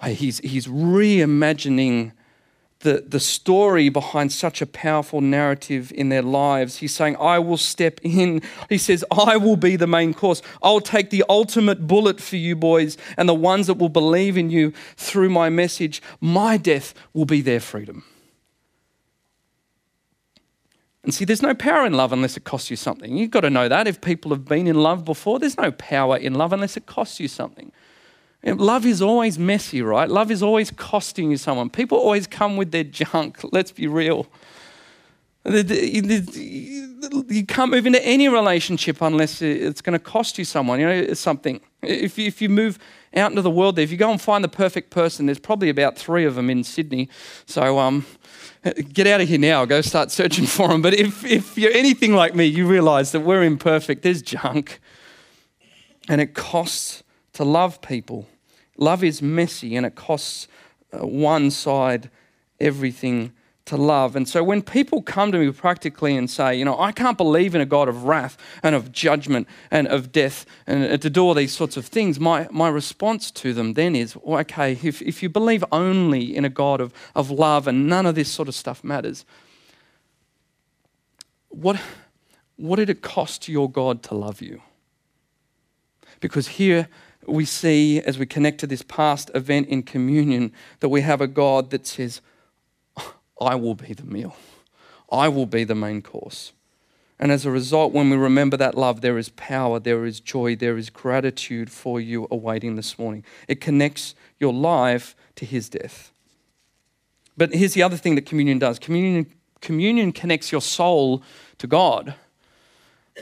He's, 0.05 0.39
he's 0.39 0.67
reimagining 0.67 2.13
the, 2.83 3.05
the 3.07 3.21
story 3.21 3.89
behind 3.89 4.33
such 4.33 4.61
a 4.61 4.67
powerful 4.67 5.21
narrative 5.21 5.93
in 5.95 6.09
their 6.09 6.23
lives. 6.23 6.77
He's 6.77 6.95
saying, 6.95 7.17
I 7.17 7.39
will 7.39 7.57
step 7.57 8.01
in. 8.03 8.43
He 8.69 8.79
says, 8.79 9.05
I 9.11 9.37
will 9.37 9.57
be 9.57 9.77
the 9.77 9.87
main 9.87 10.15
course. 10.15 10.43
I'll 10.63 10.81
take 10.81 11.11
the 11.11 11.25
ultimate 11.29 11.87
bullet 11.87 12.21
for 12.21 12.37
you 12.37 12.55
boys 12.55 12.97
and 13.17 13.29
the 13.29 13.35
ones 13.35 13.69
that 13.69 13.75
will 13.75 13.89
believe 13.89 14.37
in 14.37 14.51
you 14.51 14.73
through 14.97 15.31
my 15.31 15.49
message. 15.49 16.03
My 16.21 16.57
death 16.57 16.93
will 17.13 17.25
be 17.25 17.41
their 17.41 17.61
freedom. 17.61 18.05
And 21.05 21.13
see, 21.13 21.25
there's 21.25 21.43
no 21.43 21.55
power 21.55 21.85
in 21.85 21.95
love 21.95 22.13
unless 22.13 22.37
it 22.37 22.45
costs 22.45 22.71
you 22.71 22.77
something. 22.77 23.17
You've 23.17 23.33
got 23.33 23.41
to 23.41 23.51
know 23.51 23.69
that. 23.69 23.89
If 23.89 24.01
people 24.01 24.31
have 24.31 24.45
been 24.45 24.69
in 24.69 24.77
love 24.77 25.05
before, 25.05 25.39
there's 25.41 25.59
no 25.59 25.73
power 25.73 26.17
in 26.17 26.35
love 26.35 26.53
unless 26.53 26.77
it 26.77 26.87
costs 26.87 27.19
you 27.19 27.27
something. 27.27 27.73
Love 28.45 28.87
is 28.87 29.01
always 29.01 29.39
messy, 29.39 29.83
right? 29.83 30.09
Love 30.09 30.31
is 30.31 30.43
always 30.43 30.71
costing 30.73 31.31
you 31.31 31.37
someone. 31.37 31.71
People 31.71 31.99
always 31.99 32.27
come 32.27 32.57
with 32.57 32.73
their 32.73 32.85
junk. 32.85 33.41
Let's 33.53 33.71
be 33.71 33.87
real. 33.87 34.27
You 35.45 37.45
can't 37.47 37.71
move 37.71 37.87
into 37.87 38.05
any 38.05 38.29
relationship 38.29 39.01
unless 39.01 39.43
it's 39.43 39.81
going 39.81 39.99
to 39.99 40.05
cost 40.05 40.39
you 40.39 40.45
someone, 40.45 40.81
you 40.81 40.87
know, 40.87 41.15
something. 41.15 41.61
If 41.83 42.19
you, 42.19 42.27
if 42.27 42.41
you 42.41 42.49
move 42.49 42.79
out 43.15 43.33
into 43.33 43.43
the 43.43 43.51
world 43.51 43.77
there, 43.77 43.83
if 43.83 43.91
you 43.91 43.97
go 43.97 44.11
and 44.11 44.21
find 44.21 44.45
the 44.45 44.49
perfect 44.49 44.91
person, 44.91 45.27
there's 45.27 45.41
probably 45.41 45.69
about 45.69 45.97
three 45.97 46.25
of 46.25 46.37
them 46.37 46.49
in 46.49 46.63
Sydney. 46.63 47.09
So 47.47 47.81
um, 47.81 48.07
get 48.93 49.09
out 49.09 49.21
of 49.21 49.29
here 49.29 49.39
now, 49.39 49.65
go 49.65 49.81
start 49.81 50.13
searching 50.13 50.47
for 50.47 50.69
them. 50.69 50.81
But 50.81 50.95
if, 50.95 51.25
if 51.25 51.59
you're 51.59 51.73
anything 51.73 52.15
like 52.15 52.37
me, 52.37 52.47
you 52.47 52.67
realize 52.67 53.11
that 53.13 53.21
we're 53.21 53.43
imperfect, 53.43 54.03
there's 54.03 54.23
junk. 54.23 54.81
And 56.09 56.21
it 56.21 56.35
costs 56.35 57.03
to 57.35 57.45
love 57.45 57.81
people. 57.81 58.29
Love 58.79 59.05
is 59.05 59.23
messy 59.23 59.77
and 59.77 59.85
it 59.87 59.95
costs 59.95 60.49
uh, 60.93 61.07
one 61.07 61.51
side 61.51 62.11
everything 62.61 63.33
to 63.65 63.77
love. 63.77 64.17
And 64.17 64.29
so 64.29 64.43
when 64.43 64.61
people 64.61 65.03
come 65.03 65.31
to 65.33 65.39
me 65.39 65.53
practically 65.53 66.17
and 66.17 66.29
say, 66.29 66.57
you 66.57 66.65
know, 66.65 66.79
I 66.79 66.91
can't 66.91 67.17
believe 67.17 67.55
in 67.55 67.61
a 67.61 67.67
God 67.67 67.89
of 67.89 68.05
wrath 68.05 68.37
and 68.63 68.75
of 68.75 68.91
judgment 68.91 69.47
and 69.71 69.87
of 69.87 70.11
death 70.11 70.47
and 70.67 71.01
to 71.01 71.11
do 71.11 71.23
all 71.23 71.35
these 71.35 71.55
sorts 71.55 71.77
of 71.77 71.87
things, 71.87 72.19
my, 72.19 72.49
my 72.51 72.69
response 72.69 73.31
to 73.31 73.53
them 73.53 73.75
then 73.75 73.95
is, 73.95 74.17
well, 74.17 74.41
okay, 74.41 74.73
if, 74.83 75.01
if 75.03 75.23
you 75.23 75.29
believe 75.29 75.65
only 75.71 76.35
in 76.35 76.45
a 76.45 76.49
God 76.49 76.81
of, 76.81 76.93
of 77.15 77.31
love 77.31 77.69
and 77.69 77.87
none 77.87 78.05
of 78.05 78.15
this 78.15 78.31
sort 78.31 78.49
of 78.49 78.55
stuff 78.55 78.83
matters, 78.83 79.25
what, 81.49 81.81
what 82.57 82.77
did 82.77 82.91
it 82.91 83.01
cost 83.01 83.49
your 83.49 83.71
God 83.71 84.03
to 84.05 84.15
love 84.15 84.43
you? 84.43 84.61
Because 86.19 86.49
here 86.49 86.89
we 87.27 87.45
see 87.45 88.01
as 88.01 88.19
we 88.19 88.27
connect 88.27 88.59
to 88.61 88.67
this 88.67 88.83
past 88.83 89.31
event 89.35 89.69
in 89.69 89.83
communion 89.83 90.53
that 90.81 90.89
we 90.89 91.03
have 91.03 91.21
a 91.21 91.27
God 91.27 91.71
that 91.71 91.87
says, 91.87 92.21
I 93.41 93.55
will 93.55 93.75
be 93.75 93.93
the 93.95 94.05
meal, 94.05 94.37
I 95.11 95.29
will 95.29 95.47
be 95.47 95.65
the 95.65 95.75
main 95.75 96.03
course. 96.03 96.53
And 97.19 97.31
as 97.31 97.47
a 97.47 97.53
result, 97.53 97.93
when 97.93 98.11
we 98.11 98.17
remember 98.17 98.57
that 98.57 98.75
love, 98.75 99.01
there 99.01 99.17
is 99.17 99.29
power, 99.29 99.79
there 99.79 100.05
is 100.05 100.19
joy, 100.19 100.57
there 100.57 100.77
is 100.77 100.91
gratitude 100.91 101.71
for 101.71 102.01
you 102.01 102.27
awaiting 102.33 102.75
this 102.75 102.99
morning. 102.99 103.23
It 103.47 103.61
connects 103.61 104.17
your 104.41 104.53
life 104.53 105.15
to 105.37 105.45
his 105.45 105.69
death. 105.69 106.11
But 107.37 107.55
here's 107.55 107.75
the 107.75 107.83
other 107.85 107.97
thing 107.97 108.17
that 108.17 108.27
communion 108.27 108.59
does 108.59 108.81
communion, 108.81 109.33
communion 109.61 110.11
connects 110.11 110.51
your 110.51 110.61
soul 110.61 111.23
to 111.59 111.69
God. 111.69 112.15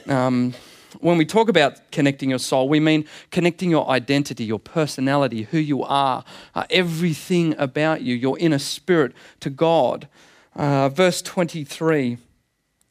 Um, 0.07 0.55
when 1.01 1.17
we 1.19 1.25
talk 1.25 1.49
about 1.49 1.91
connecting 1.93 2.31
your 2.31 2.39
soul, 2.39 2.69
we 2.69 2.81
mean 2.81 3.05
connecting 3.31 3.71
your 3.71 3.89
identity, 3.89 4.45
your 4.45 4.59
personality, 4.59 5.43
who 5.45 5.59
you 5.59 5.83
are, 5.83 6.25
uh, 6.55 6.65
everything 6.71 7.55
about 7.59 8.03
you, 8.03 8.15
your 8.15 8.39
inner 8.39 8.59
spirit 8.59 9.13
to 9.41 9.51
God. 9.51 10.09
Uh, 10.55 10.89
verse 10.89 11.23
23 11.23 12.19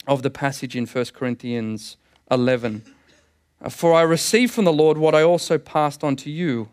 of 0.08 0.24
the 0.24 0.30
passage 0.30 0.76
in 0.76 0.86
1 0.86 1.06
Corinthians 1.14 1.98
11. 2.32 2.84
Uh, 3.62 3.70
For 3.70 3.94
I 3.94 4.02
received 4.02 4.54
from 4.54 4.66
the 4.66 4.74
Lord 4.74 4.98
what 4.98 5.14
I 5.14 5.24
also 5.24 5.58
passed 5.58 6.04
on 6.04 6.16
to 6.18 6.32
you. 6.32 6.70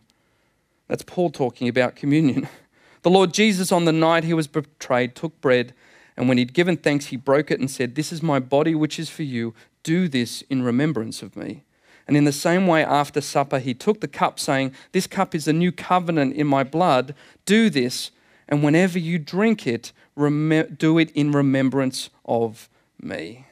That's 0.88 1.02
Paul 1.02 1.30
talking 1.30 1.68
about 1.68 1.96
communion. 1.96 2.48
The 3.02 3.10
Lord 3.10 3.32
Jesus, 3.32 3.70
on 3.70 3.84
the 3.84 3.92
night 3.92 4.24
he 4.24 4.34
was 4.34 4.48
betrayed, 4.48 5.14
took 5.14 5.40
bread, 5.40 5.72
and 6.16 6.28
when 6.28 6.38
he'd 6.38 6.52
given 6.52 6.76
thanks, 6.76 7.06
he 7.06 7.16
broke 7.16 7.52
it 7.52 7.60
and 7.60 7.70
said, 7.70 7.94
This 7.94 8.10
is 8.10 8.20
my 8.20 8.40
body, 8.40 8.74
which 8.74 8.98
is 8.98 9.08
for 9.08 9.22
you. 9.22 9.54
Do 9.86 10.08
this 10.08 10.42
in 10.50 10.64
remembrance 10.64 11.22
of 11.22 11.36
me. 11.36 11.62
And 12.08 12.16
in 12.16 12.24
the 12.24 12.32
same 12.32 12.66
way, 12.66 12.84
after 12.84 13.20
supper, 13.20 13.60
he 13.60 13.72
took 13.72 14.00
the 14.00 14.08
cup, 14.08 14.40
saying, 14.40 14.72
This 14.90 15.06
cup 15.06 15.32
is 15.32 15.44
the 15.44 15.52
new 15.52 15.70
covenant 15.70 16.34
in 16.34 16.48
my 16.48 16.64
blood. 16.64 17.14
Do 17.44 17.70
this, 17.70 18.10
and 18.48 18.64
whenever 18.64 18.98
you 18.98 19.20
drink 19.20 19.64
it, 19.64 19.92
rem- 20.16 20.74
do 20.76 20.98
it 20.98 21.12
in 21.12 21.30
remembrance 21.30 22.10
of 22.24 22.68
me. 23.00 23.46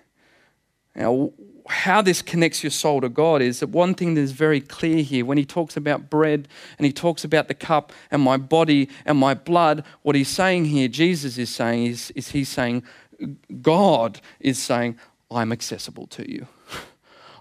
Now, 0.97 1.31
how 1.69 2.03
this 2.03 2.21
connects 2.21 2.65
your 2.65 2.73
soul 2.73 3.01
to 3.03 3.09
God 3.09 3.41
is 3.41 3.61
that 3.61 3.69
one 3.69 3.95
thing 3.95 4.15
that 4.15 4.21
is 4.21 4.33
very 4.33 4.61
clear 4.61 5.05
here 5.05 5.25
when 5.25 5.39
he 5.39 5.45
talks 5.45 5.77
about 5.77 6.11
bread 6.11 6.49
and 6.79 6.85
he 6.85 6.93
talks 6.93 7.23
about 7.23 7.47
the 7.47 7.55
cup 7.55 7.93
and 8.11 8.21
my 8.21 8.39
body 8.39 8.89
and 9.07 9.19
my 9.19 9.35
blood, 9.35 9.85
what 10.03 10.17
he's 10.17 10.29
saying 10.29 10.65
here, 10.65 10.89
Jesus 10.89 11.39
is 11.39 11.49
saying, 11.49 11.87
is, 11.87 12.11
is 12.17 12.33
he's 12.33 12.49
saying, 12.49 12.83
God 13.63 14.21
is 14.41 14.61
saying, 14.61 14.99
I'm 15.35 15.53
accessible 15.53 16.07
to 16.09 16.31
you. 16.31 16.47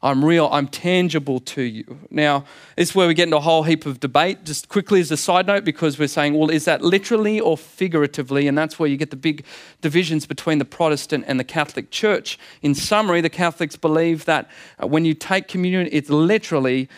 I'm 0.04 0.26
real, 0.26 0.50
I'm 0.52 0.68
tangible 0.68 1.40
to 1.40 1.62
you. 1.62 1.98
Now, 2.10 2.44
this 2.76 2.90
is 2.90 2.96
where 2.96 3.08
we 3.08 3.14
get 3.14 3.24
into 3.24 3.38
a 3.38 3.40
whole 3.42 3.64
heap 3.64 3.86
of 3.86 4.02
debate, 4.02 4.44
just 4.44 4.68
quickly 4.68 5.00
as 5.00 5.10
a 5.12 5.16
side 5.16 5.48
note, 5.48 5.64
because 5.64 5.98
we're 5.98 6.10
saying, 6.10 6.34
well, 6.34 6.50
is 6.50 6.66
that 6.66 6.82
literally 6.82 7.40
or 7.40 7.58
figuratively? 7.58 8.50
And 8.50 8.58
that's 8.58 8.78
where 8.78 8.90
you 8.90 8.98
get 8.98 9.12
the 9.12 9.16
big 9.16 9.46
divisions 9.80 10.26
between 10.26 10.58
the 10.58 10.66
Protestant 10.66 11.24
and 11.26 11.40
the 11.40 11.46
Catholic 11.46 11.90
Church. 11.90 12.38
In 12.62 12.76
summary, 12.76 13.22
the 13.22 13.30
Catholics 13.30 13.78
believe 13.78 14.26
that 14.26 14.52
uh, 14.78 14.88
when 14.88 15.06
you 15.06 15.14
take 15.14 15.48
communion, 15.48 15.88
it's 15.94 16.10
literally 16.10 16.90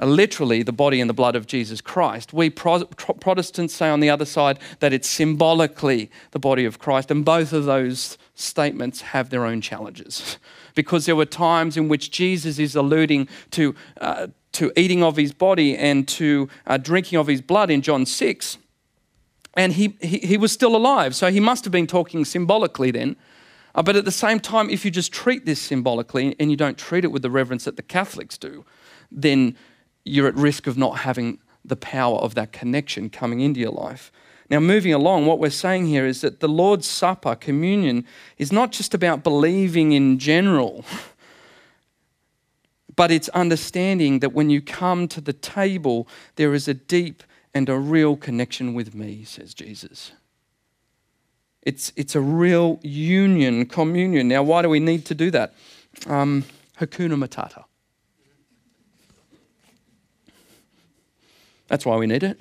uh, 0.00 0.06
literally 0.06 0.62
the 0.62 0.72
body 0.72 1.00
and 1.00 1.10
the 1.10 1.14
blood 1.14 1.36
of 1.36 1.46
Jesus 1.46 1.80
Christ. 1.80 2.32
We 2.32 2.50
Pro- 2.50 2.84
Protestants 2.84 3.74
say 3.74 3.88
on 3.88 4.00
the 4.00 4.10
other 4.10 4.24
side 4.24 4.58
that 4.80 4.92
it's 4.92 5.08
symbolically 5.08 6.10
the 6.30 6.38
body 6.38 6.64
of 6.64 6.78
Christ, 6.78 7.10
and 7.10 7.24
both 7.24 7.52
of 7.52 7.64
those 7.64 8.18
statements 8.40 9.00
have 9.00 9.30
their 9.30 9.44
own 9.44 9.60
challenges. 9.60 10.38
Because 10.76 11.04
there 11.04 11.16
were 11.16 11.26
times 11.26 11.76
in 11.76 11.88
which 11.88 12.12
Jesus 12.12 12.60
is 12.60 12.76
alluding 12.76 13.28
to, 13.50 13.74
uh, 14.00 14.28
to 14.52 14.72
eating 14.76 15.02
of 15.02 15.16
his 15.16 15.32
body 15.32 15.76
and 15.76 16.06
to 16.08 16.48
uh, 16.64 16.76
drinking 16.76 17.18
of 17.18 17.26
his 17.26 17.42
blood 17.42 17.72
in 17.72 17.82
John 17.82 18.06
6. 18.06 18.56
And 19.54 19.72
he, 19.72 19.96
he, 20.00 20.18
he, 20.18 20.36
was 20.36 20.52
still 20.52 20.76
alive, 20.76 21.16
so 21.16 21.30
he 21.30 21.40
must 21.40 21.64
have 21.64 21.72
been 21.72 21.88
talking 21.88 22.24
symbolically 22.24 22.92
then. 22.92 23.16
Uh, 23.74 23.82
but 23.82 23.96
at 23.96 24.04
the 24.04 24.12
same 24.12 24.38
time, 24.38 24.70
if 24.70 24.84
you 24.84 24.92
just 24.92 25.12
treat 25.12 25.44
this 25.44 25.60
symbolically 25.60 26.36
and 26.38 26.52
you 26.52 26.56
don't 26.56 26.78
treat 26.78 27.04
it 27.04 27.08
with 27.08 27.22
the 27.22 27.30
reverence 27.30 27.64
that 27.64 27.74
the 27.76 27.82
Catholics 27.82 28.38
do, 28.38 28.64
then 29.10 29.56
you're 30.04 30.28
at 30.28 30.36
risk 30.36 30.68
of 30.68 30.78
not 30.78 30.98
having 30.98 31.40
the 31.64 31.76
power 31.76 32.18
of 32.18 32.36
that 32.36 32.52
connection 32.52 33.10
coming 33.10 33.40
into 33.40 33.58
your 33.58 33.72
life. 33.72 34.12
Now, 34.50 34.58
moving 34.58 34.92
along, 34.92 35.26
what 35.26 35.38
we're 35.38 35.50
saying 35.50 35.86
here 35.86 36.04
is 36.04 36.22
that 36.22 36.40
the 36.40 36.48
Lord's 36.48 36.86
Supper, 36.86 37.36
communion, 37.36 38.04
is 38.36 38.50
not 38.50 38.72
just 38.72 38.94
about 38.94 39.22
believing 39.22 39.92
in 39.92 40.18
general, 40.18 40.84
but 42.96 43.12
it's 43.12 43.28
understanding 43.28 44.18
that 44.18 44.32
when 44.32 44.50
you 44.50 44.60
come 44.60 45.06
to 45.06 45.20
the 45.20 45.32
table, 45.32 46.08
there 46.34 46.52
is 46.52 46.66
a 46.66 46.74
deep 46.74 47.22
and 47.54 47.68
a 47.68 47.76
real 47.76 48.16
connection 48.16 48.74
with 48.74 48.92
me, 48.92 49.22
says 49.22 49.54
Jesus. 49.54 50.10
It's, 51.62 51.92
it's 51.94 52.16
a 52.16 52.20
real 52.20 52.80
union, 52.82 53.66
communion. 53.66 54.26
Now, 54.26 54.42
why 54.42 54.62
do 54.62 54.68
we 54.68 54.80
need 54.80 55.06
to 55.06 55.14
do 55.14 55.30
that? 55.30 55.54
Um, 56.06 56.44
Hakuna 56.80 57.22
Matata. 57.22 57.64
That's 61.68 61.86
why 61.86 61.96
we 61.96 62.08
need 62.08 62.24
it. 62.24 62.40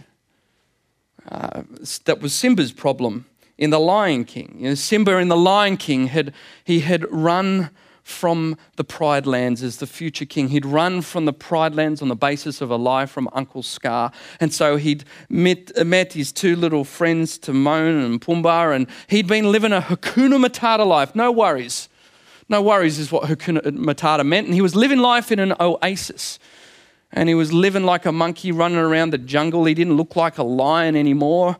Uh, 1.29 1.63
that 2.05 2.21
was 2.21 2.33
Simba's 2.33 2.71
problem 2.71 3.25
in 3.57 3.69
The 3.69 3.79
Lion 3.79 4.25
King. 4.25 4.55
You 4.57 4.69
know, 4.69 4.75
Simba 4.75 5.17
in 5.17 5.27
The 5.27 5.37
Lion 5.37 5.77
King 5.77 6.07
had 6.07 6.33
he 6.63 6.79
had 6.79 7.09
run 7.11 7.69
from 8.09 8.57
the 8.75 8.83
Pride 8.83 9.27
Lands 9.27 9.61
as 9.61 9.77
the 9.77 9.85
future 9.85 10.25
king. 10.25 10.49
He'd 10.49 10.65
run 10.65 11.01
from 11.01 11.25
the 11.25 11.33
Pride 11.33 11.75
Lands 11.75 12.01
on 12.01 12.07
the 12.07 12.15
basis 12.15 12.59
of 12.59 12.71
a 12.71 12.75
lie 12.75 13.05
from 13.05 13.29
Uncle 13.33 13.61
Scar. 13.61 14.11
And 14.39 14.51
so 14.51 14.77
he'd 14.77 15.03
met, 15.29 15.85
met 15.85 16.13
his 16.13 16.31
two 16.31 16.55
little 16.55 16.83
friends, 16.83 17.37
Timon 17.37 18.03
and 18.03 18.19
Pumbaa, 18.19 18.75
and 18.75 18.87
he'd 19.07 19.27
been 19.27 19.51
living 19.51 19.71
a 19.71 19.81
Hakuna 19.81 20.43
Matata 20.43 20.85
life. 20.87 21.13
No 21.13 21.31
worries. 21.31 21.87
No 22.49 22.63
worries 22.63 22.97
is 22.97 23.11
what 23.11 23.29
Hakuna 23.29 23.61
Matata 23.77 24.25
meant. 24.25 24.47
And 24.47 24.55
he 24.55 24.61
was 24.61 24.75
living 24.75 24.99
life 24.99 25.31
in 25.31 25.39
an 25.39 25.53
oasis. 25.59 26.39
And 27.11 27.27
he 27.27 27.35
was 27.35 27.51
living 27.51 27.83
like 27.83 28.05
a 28.05 28.11
monkey 28.11 28.51
running 28.51 28.77
around 28.77 29.11
the 29.11 29.17
jungle. 29.17 29.65
He 29.65 29.73
didn't 29.73 29.97
look 29.97 30.15
like 30.15 30.37
a 30.37 30.43
lion 30.43 30.95
anymore 30.95 31.57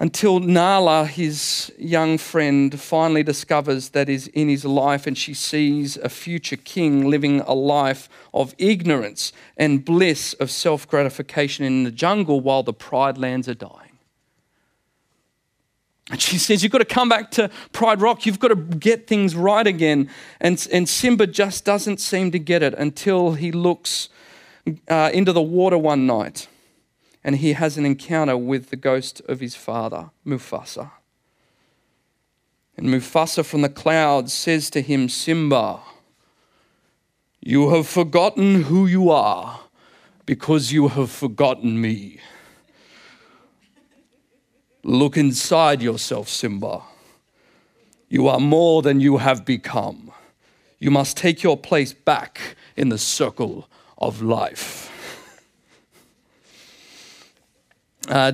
until 0.00 0.38
Nala, 0.38 1.06
his 1.06 1.72
young 1.76 2.18
friend, 2.18 2.78
finally 2.78 3.24
discovers 3.24 3.90
that 3.90 4.08
is 4.08 4.28
in 4.28 4.48
his 4.48 4.64
life 4.64 5.06
and 5.06 5.18
she 5.18 5.34
sees 5.34 5.96
a 5.96 6.08
future 6.08 6.56
king 6.56 7.10
living 7.10 7.40
a 7.40 7.54
life 7.54 8.08
of 8.32 8.54
ignorance 8.58 9.32
and 9.56 9.84
bliss 9.84 10.34
of 10.34 10.50
self 10.50 10.86
gratification 10.86 11.64
in 11.64 11.82
the 11.82 11.90
jungle 11.90 12.40
while 12.40 12.62
the 12.62 12.72
pride 12.72 13.18
lands 13.18 13.48
are 13.48 13.54
dying. 13.54 13.98
And 16.10 16.22
she 16.22 16.38
says, 16.38 16.62
You've 16.62 16.72
got 16.72 16.78
to 16.78 16.84
come 16.84 17.08
back 17.08 17.32
to 17.32 17.50
Pride 17.72 18.00
Rock. 18.00 18.24
You've 18.24 18.38
got 18.38 18.48
to 18.48 18.56
get 18.56 19.08
things 19.08 19.34
right 19.34 19.66
again. 19.66 20.08
And, 20.40 20.64
and 20.72 20.88
Simba 20.88 21.26
just 21.26 21.64
doesn't 21.64 21.98
seem 21.98 22.30
to 22.30 22.38
get 22.38 22.62
it 22.62 22.72
until 22.74 23.32
he 23.32 23.50
looks 23.50 24.08
uh, 24.88 25.10
into 25.12 25.32
the 25.32 25.42
water 25.42 25.78
one 25.78 26.06
night 26.06 26.48
and 27.24 27.36
he 27.36 27.52
has 27.52 27.76
an 27.76 27.84
encounter 27.84 28.36
with 28.36 28.70
the 28.70 28.76
ghost 28.76 29.20
of 29.28 29.40
his 29.40 29.54
father, 29.54 30.10
Mufasa. 30.26 30.90
And 32.76 32.86
Mufasa 32.86 33.44
from 33.44 33.62
the 33.62 33.68
clouds 33.68 34.32
says 34.32 34.70
to 34.70 34.80
him, 34.80 35.08
Simba, 35.08 35.80
you 37.40 37.70
have 37.70 37.86
forgotten 37.86 38.62
who 38.62 38.86
you 38.86 39.10
are 39.10 39.60
because 40.26 40.72
you 40.72 40.88
have 40.88 41.10
forgotten 41.10 41.80
me. 41.80 42.20
Look 44.84 45.16
inside 45.16 45.82
yourself, 45.82 46.28
Simba. 46.28 46.82
You 48.08 48.28
are 48.28 48.40
more 48.40 48.80
than 48.80 49.00
you 49.00 49.18
have 49.18 49.44
become. 49.44 50.12
You 50.78 50.90
must 50.90 51.16
take 51.16 51.42
your 51.42 51.56
place 51.56 51.92
back 51.92 52.56
in 52.76 52.88
the 52.88 52.98
circle 52.98 53.68
of 53.98 54.22
life. 54.22 54.90
Uh, 58.08 58.32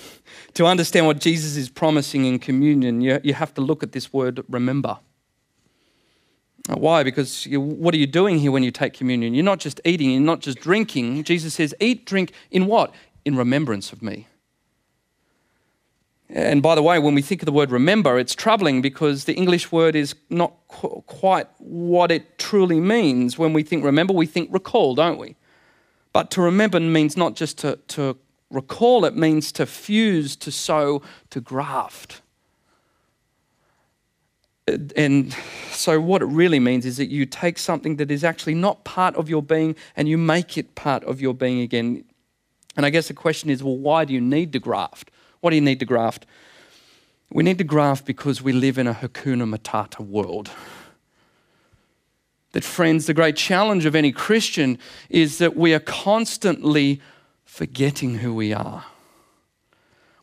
to 0.54 0.66
understand 0.66 1.06
what 1.06 1.20
Jesus 1.20 1.56
is 1.56 1.68
promising 1.68 2.24
in 2.24 2.38
communion, 2.38 3.00
you, 3.00 3.20
you 3.22 3.34
have 3.34 3.54
to 3.54 3.60
look 3.60 3.82
at 3.82 3.92
this 3.92 4.12
word 4.12 4.44
remember. 4.48 4.98
Uh, 6.68 6.76
why? 6.76 7.02
Because 7.02 7.46
you, 7.46 7.60
what 7.60 7.94
are 7.94 7.98
you 7.98 8.06
doing 8.06 8.38
here 8.38 8.50
when 8.50 8.62
you 8.62 8.70
take 8.70 8.94
communion? 8.94 9.34
You're 9.34 9.44
not 9.44 9.58
just 9.58 9.80
eating, 9.84 10.10
you're 10.10 10.20
not 10.20 10.40
just 10.40 10.58
drinking. 10.58 11.24
Jesus 11.24 11.54
says, 11.54 11.74
eat, 11.80 12.06
drink 12.06 12.32
in 12.50 12.66
what? 12.66 12.94
In 13.24 13.36
remembrance 13.36 13.92
of 13.92 14.02
me. 14.02 14.26
And 16.34 16.62
by 16.62 16.74
the 16.74 16.82
way, 16.82 16.98
when 16.98 17.14
we 17.14 17.22
think 17.22 17.42
of 17.42 17.46
the 17.46 17.52
word 17.52 17.70
remember, 17.70 18.18
it's 18.18 18.34
troubling 18.34 18.80
because 18.80 19.24
the 19.24 19.34
English 19.34 19.70
word 19.70 19.94
is 19.94 20.14
not 20.30 20.54
qu- 20.68 21.02
quite 21.06 21.46
what 21.58 22.10
it 22.10 22.38
truly 22.38 22.80
means. 22.80 23.36
When 23.36 23.52
we 23.52 23.62
think 23.62 23.84
remember, 23.84 24.14
we 24.14 24.26
think 24.26 24.48
recall, 24.52 24.94
don't 24.94 25.18
we? 25.18 25.36
But 26.12 26.30
to 26.32 26.42
remember 26.42 26.80
means 26.80 27.16
not 27.16 27.36
just 27.36 27.58
to, 27.58 27.78
to 27.88 28.16
Recall 28.52 29.06
it 29.06 29.16
means 29.16 29.50
to 29.52 29.64
fuse, 29.64 30.36
to 30.36 30.52
sow, 30.52 31.00
to 31.30 31.40
graft. 31.40 32.20
And 34.94 35.34
so, 35.70 35.98
what 36.00 36.20
it 36.20 36.26
really 36.26 36.60
means 36.60 36.84
is 36.84 36.98
that 36.98 37.08
you 37.08 37.24
take 37.24 37.58
something 37.58 37.96
that 37.96 38.10
is 38.10 38.22
actually 38.22 38.54
not 38.54 38.84
part 38.84 39.16
of 39.16 39.28
your 39.28 39.42
being 39.42 39.74
and 39.96 40.06
you 40.06 40.18
make 40.18 40.58
it 40.58 40.74
part 40.74 41.02
of 41.04 41.20
your 41.20 41.34
being 41.34 41.60
again. 41.60 42.04
And 42.76 42.84
I 42.84 42.90
guess 42.90 43.08
the 43.08 43.14
question 43.14 43.48
is 43.48 43.62
well, 43.62 43.76
why 43.76 44.04
do 44.04 44.12
you 44.12 44.20
need 44.20 44.52
to 44.52 44.58
graft? 44.58 45.10
What 45.42 45.50
do 45.50 45.56
you 45.56 45.62
need 45.62 45.80
to 45.80 45.84
graft? 45.84 46.24
We 47.32 47.42
need 47.42 47.58
to 47.58 47.64
graft 47.64 48.06
because 48.06 48.40
we 48.40 48.52
live 48.52 48.78
in 48.78 48.86
a 48.86 48.94
Hakuna 48.94 49.44
Matata 49.44 49.98
world. 49.98 50.50
That, 52.52 52.62
friends, 52.62 53.06
the 53.06 53.14
great 53.14 53.34
challenge 53.34 53.84
of 53.84 53.96
any 53.96 54.12
Christian 54.12 54.78
is 55.10 55.38
that 55.38 55.56
we 55.56 55.74
are 55.74 55.80
constantly 55.80 57.00
forgetting 57.44 58.18
who 58.18 58.32
we 58.32 58.52
are. 58.52 58.84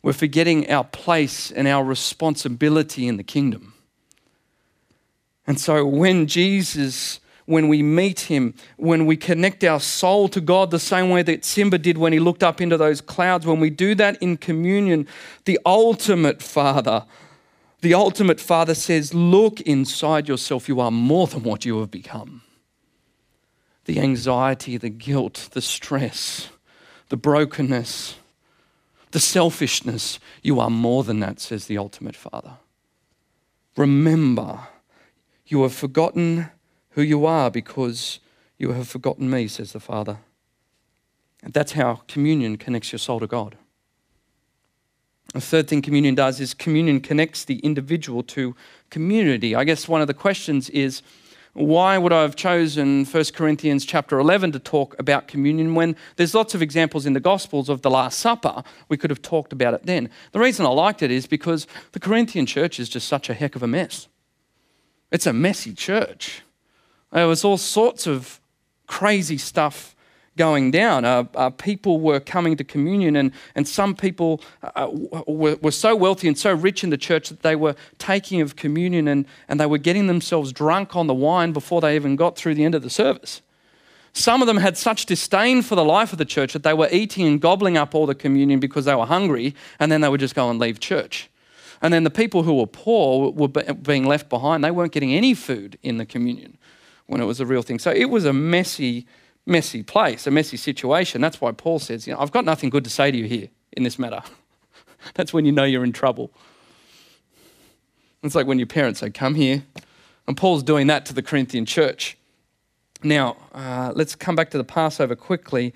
We're 0.01 0.13
forgetting 0.13 0.71
our 0.71 0.85
place 0.85 1.51
and 1.51 1.67
our 1.67 1.83
responsibility 1.83 3.05
in 3.05 3.17
the 3.17 3.23
kingdom. 3.23 3.73
And 5.45 5.59
so 5.59 5.85
when 5.85 6.27
Jesus, 6.27 7.19
when 7.49 7.67
we 7.67 7.81
meet 7.81 8.19
him, 8.21 8.53
when 8.77 9.07
we 9.07 9.17
connect 9.17 9.63
our 9.63 9.79
soul 9.79 10.29
to 10.29 10.39
God 10.39 10.69
the 10.69 10.77
same 10.77 11.09
way 11.09 11.23
that 11.23 11.43
Simba 11.43 11.79
did 11.79 11.97
when 11.97 12.13
he 12.13 12.19
looked 12.19 12.43
up 12.43 12.61
into 12.61 12.77
those 12.77 13.01
clouds, 13.01 13.43
when 13.43 13.59
we 13.59 13.71
do 13.71 13.95
that 13.95 14.21
in 14.21 14.37
communion, 14.37 15.07
the 15.45 15.59
ultimate 15.65 16.43
Father, 16.43 17.05
the 17.81 17.95
ultimate 17.95 18.39
Father 18.39 18.75
says, 18.75 19.15
Look 19.15 19.61
inside 19.61 20.27
yourself. 20.27 20.69
You 20.69 20.79
are 20.79 20.91
more 20.91 21.25
than 21.25 21.41
what 21.41 21.65
you 21.65 21.79
have 21.79 21.89
become. 21.89 22.43
The 23.85 23.99
anxiety, 23.99 24.77
the 24.77 24.89
guilt, 24.89 25.49
the 25.53 25.61
stress, 25.61 26.49
the 27.07 27.17
brokenness, 27.17 28.17
the 29.09 29.19
selfishness. 29.19 30.19
You 30.43 30.59
are 30.59 30.69
more 30.69 31.03
than 31.03 31.19
that, 31.21 31.39
says 31.39 31.65
the 31.65 31.79
ultimate 31.79 32.15
Father. 32.15 32.57
Remember, 33.75 34.67
you 35.47 35.63
have 35.63 35.73
forgotten 35.73 36.51
who 36.99 37.05
you 37.05 37.25
are 37.25 37.49
because 37.49 38.19
you 38.57 38.73
have 38.73 38.85
forgotten 38.85 39.29
me, 39.29 39.47
says 39.47 39.71
the 39.71 39.79
Father. 39.79 40.17
And 41.41 41.53
that's 41.53 41.71
how 41.71 42.01
communion 42.09 42.57
connects 42.57 42.91
your 42.91 42.99
soul 42.99 43.21
to 43.21 43.27
God. 43.27 43.55
The 45.33 45.39
third 45.39 45.69
thing 45.69 45.81
communion 45.81 46.13
does 46.13 46.41
is 46.41 46.53
communion 46.53 46.99
connects 46.99 47.45
the 47.45 47.59
individual 47.59 48.21
to 48.23 48.53
community. 48.89 49.55
I 49.55 49.63
guess 49.63 49.87
one 49.87 50.01
of 50.01 50.07
the 50.07 50.13
questions 50.13 50.69
is 50.71 51.01
why 51.53 51.97
would 51.97 52.11
I 52.11 52.21
have 52.23 52.35
chosen 52.35 53.05
1 53.05 53.23
Corinthians 53.33 53.85
chapter 53.85 54.19
11 54.19 54.51
to 54.51 54.59
talk 54.59 54.99
about 54.99 55.29
communion 55.29 55.75
when 55.75 55.95
there's 56.17 56.35
lots 56.35 56.53
of 56.53 56.61
examples 56.61 57.05
in 57.05 57.13
the 57.13 57.21
Gospels 57.21 57.69
of 57.69 57.81
the 57.81 57.89
Last 57.89 58.19
Supper? 58.19 58.61
We 58.89 58.97
could 58.97 59.09
have 59.09 59.21
talked 59.21 59.53
about 59.53 59.73
it 59.73 59.85
then. 59.85 60.09
The 60.33 60.39
reason 60.39 60.65
I 60.65 60.69
liked 60.69 61.01
it 61.01 61.11
is 61.11 61.27
because 61.27 61.65
the 61.93 61.99
Corinthian 62.01 62.45
church 62.45 62.77
is 62.77 62.89
just 62.89 63.07
such 63.07 63.29
a 63.29 63.33
heck 63.33 63.55
of 63.55 63.63
a 63.63 63.67
mess. 63.67 64.09
It's 65.11 65.25
a 65.25 65.31
messy 65.31 65.73
church. 65.73 66.43
There 67.11 67.27
was 67.27 67.43
all 67.43 67.57
sorts 67.57 68.07
of 68.07 68.39
crazy 68.87 69.37
stuff 69.37 69.95
going 70.39 70.71
down. 70.71 71.03
Uh, 71.03 71.25
uh, 71.35 71.49
people 71.49 71.99
were 71.99 72.19
coming 72.19 72.55
to 72.55 72.63
communion, 72.63 73.15
and, 73.15 73.31
and 73.55 73.67
some 73.67 73.93
people 73.93 74.41
uh, 74.63 74.87
were, 75.27 75.57
were 75.57 75.71
so 75.71 75.95
wealthy 75.95 76.27
and 76.27 76.37
so 76.37 76.53
rich 76.53 76.83
in 76.83 76.89
the 76.89 76.97
church 76.97 77.29
that 77.29 77.41
they 77.41 77.55
were 77.55 77.75
taking 77.97 78.39
of 78.39 78.55
communion 78.55 79.07
and, 79.07 79.25
and 79.49 79.59
they 79.59 79.65
were 79.65 79.77
getting 79.77 80.07
themselves 80.07 80.53
drunk 80.53 80.95
on 80.95 81.07
the 81.07 81.13
wine 81.13 81.51
before 81.51 81.81
they 81.81 81.95
even 81.95 82.15
got 82.15 82.37
through 82.37 82.55
the 82.55 82.63
end 82.63 82.73
of 82.73 82.83
the 82.83 82.89
service. 82.89 83.41
Some 84.13 84.41
of 84.41 84.47
them 84.47 84.57
had 84.57 84.77
such 84.77 85.05
disdain 85.05 85.61
for 85.61 85.75
the 85.75 85.83
life 85.83 86.13
of 86.13 86.17
the 86.17 86.25
church 86.25 86.53
that 86.53 86.63
they 86.63 86.73
were 86.73 86.89
eating 86.91 87.27
and 87.27 87.39
gobbling 87.39 87.77
up 87.77 87.93
all 87.93 88.05
the 88.05 88.15
communion 88.15 88.59
because 88.59 88.85
they 88.85 88.95
were 88.95 89.05
hungry, 89.05 89.53
and 89.77 89.91
then 89.91 90.01
they 90.01 90.09
would 90.09 90.19
just 90.19 90.35
go 90.35 90.49
and 90.49 90.57
leave 90.57 90.79
church. 90.79 91.29
And 91.81 91.93
then 91.93 92.03
the 92.03 92.09
people 92.09 92.43
who 92.43 92.55
were 92.55 92.67
poor 92.67 93.31
were 93.31 93.47
being 93.47 94.05
left 94.05 94.29
behind. 94.29 94.63
They 94.63 94.71
weren't 94.71 94.91
getting 94.91 95.13
any 95.13 95.33
food 95.33 95.77
in 95.83 95.97
the 95.97 96.05
communion 96.05 96.57
when 97.09 97.21
it 97.21 97.25
was 97.25 97.39
a 97.39 97.45
real 97.45 97.63
thing. 97.63 97.79
So 97.79 97.91
it 97.91 98.05
was 98.05 98.25
a 98.25 98.33
messy 98.33 99.07
messy 99.45 99.81
place, 99.81 100.27
a 100.27 100.31
messy 100.31 100.57
situation. 100.57 101.21
That's 101.21 101.41
why 101.41 101.51
Paul 101.51 101.79
says, 101.79 102.05
you 102.05 102.13
know, 102.13 102.19
I've 102.19 102.31
got 102.31 102.45
nothing 102.45 102.69
good 102.69 102.83
to 102.83 102.89
say 102.89 103.09
to 103.09 103.17
you 103.17 103.25
here 103.25 103.47
in 103.71 103.81
this 103.81 103.97
matter. 103.97 104.21
That's 105.15 105.33
when 105.33 105.43
you 105.43 105.51
know 105.51 105.63
you're 105.63 105.83
in 105.83 105.91
trouble. 105.91 106.31
It's 108.21 108.35
like 108.35 108.45
when 108.45 108.59
your 108.59 108.67
parents 108.67 108.99
say, 108.99 109.09
Come 109.09 109.35
here. 109.35 109.63
And 110.27 110.37
Paul's 110.37 110.61
doing 110.61 110.85
that 110.87 111.07
to 111.07 111.13
the 111.13 111.23
Corinthian 111.23 111.65
church. 111.65 112.15
Now, 113.01 113.37
uh, 113.53 113.91
let's 113.95 114.13
come 114.13 114.35
back 114.35 114.51
to 114.51 114.59
the 114.59 114.63
Passover 114.63 115.15
quickly. 115.15 115.73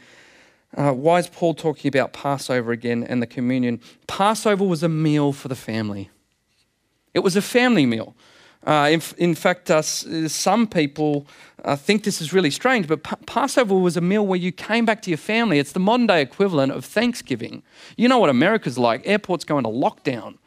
Uh, 0.78 0.91
why 0.91 1.17
is 1.17 1.28
Paul 1.28 1.56
talking 1.56 1.89
about 1.89 2.13
Passover 2.13 2.72
again 2.72 3.04
and 3.04 3.24
the 3.24 3.28
communion? 3.28 3.80
Passover 4.06 4.63
was 4.63 4.84
a 4.84 4.89
meal 4.89 5.34
for 5.34 5.48
the 5.48 5.56
family, 5.56 6.12
it 7.15 7.19
was 7.19 7.36
a 7.36 7.41
family 7.41 7.88
meal. 7.88 8.15
Uh, 8.65 8.89
in, 8.91 9.02
in, 9.17 9.36
fact, 9.36 9.69
uh, 9.69 9.82
some 9.82 10.67
people 10.67 11.28
uh, 11.65 11.76
think 11.76 12.04
this 12.04 12.21
is 12.21 12.32
really 12.32 12.52
strange, 12.52 12.88
but 12.88 13.04
P- 13.04 13.15
Passover 13.26 13.76
was 13.76 13.97
a 13.97 14.02
meal 14.02 14.26
where 14.26 14.39
you 14.39 14.54
came 14.54 14.86
back 14.86 15.02
to 15.02 15.10
your 15.10 15.17
family. 15.17 15.60
It's 15.60 15.73
the 15.73 15.80
modern 15.80 16.08
day 16.08 16.21
equivalent 16.21 16.71
of 16.71 16.86
Thanksgiving. 16.86 17.62
You 17.97 18.08
know 18.08 18.19
what 18.19 18.30
America's 18.30 18.78
like. 18.78 19.02
Airports 19.06 19.43
go 19.43 19.58
into 19.58 19.69
lockdown 19.69 20.38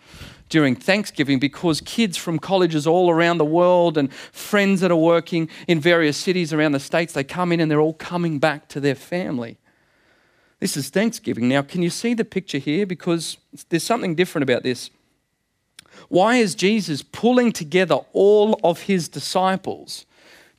during 0.49 0.77
Thanksgiving 0.77 1.39
because 1.39 1.81
kids 1.81 2.17
from 2.17 2.39
colleges 2.39 2.87
all 2.87 3.11
around 3.11 3.39
the 3.39 3.45
world 3.45 3.99
and 3.99 4.13
friends 4.13 4.81
that 4.81 4.91
are 4.91 4.97
working 4.97 5.51
in 5.67 5.81
various 5.81 6.17
cities 6.17 6.53
around 6.53 6.73
the 6.73 6.81
states, 6.81 7.13
they 7.13 7.25
come 7.25 7.53
in 7.53 7.61
and 7.61 7.71
they're 7.71 7.81
all 7.81 7.95
coming 7.95 8.39
back 8.39 8.69
to 8.69 8.81
their 8.81 8.95
family. 8.95 9.59
This 10.61 10.77
is 10.77 10.89
Thanksgiving. 10.89 11.49
Now, 11.49 11.63
can 11.63 11.83
you 11.83 11.91
see 11.91 12.15
the 12.15 12.25
picture 12.25 12.59
here? 12.59 12.87
Because 12.87 13.37
there's 13.69 13.83
something 13.83 14.15
different 14.15 14.45
about 14.45 14.63
this. 14.63 14.91
Why 16.09 16.37
is 16.37 16.55
Jesus 16.55 17.03
pulling 17.03 17.53
together 17.53 17.99
all 18.13 18.59
of 18.63 18.83
his 18.83 19.09
disciples 19.09 20.07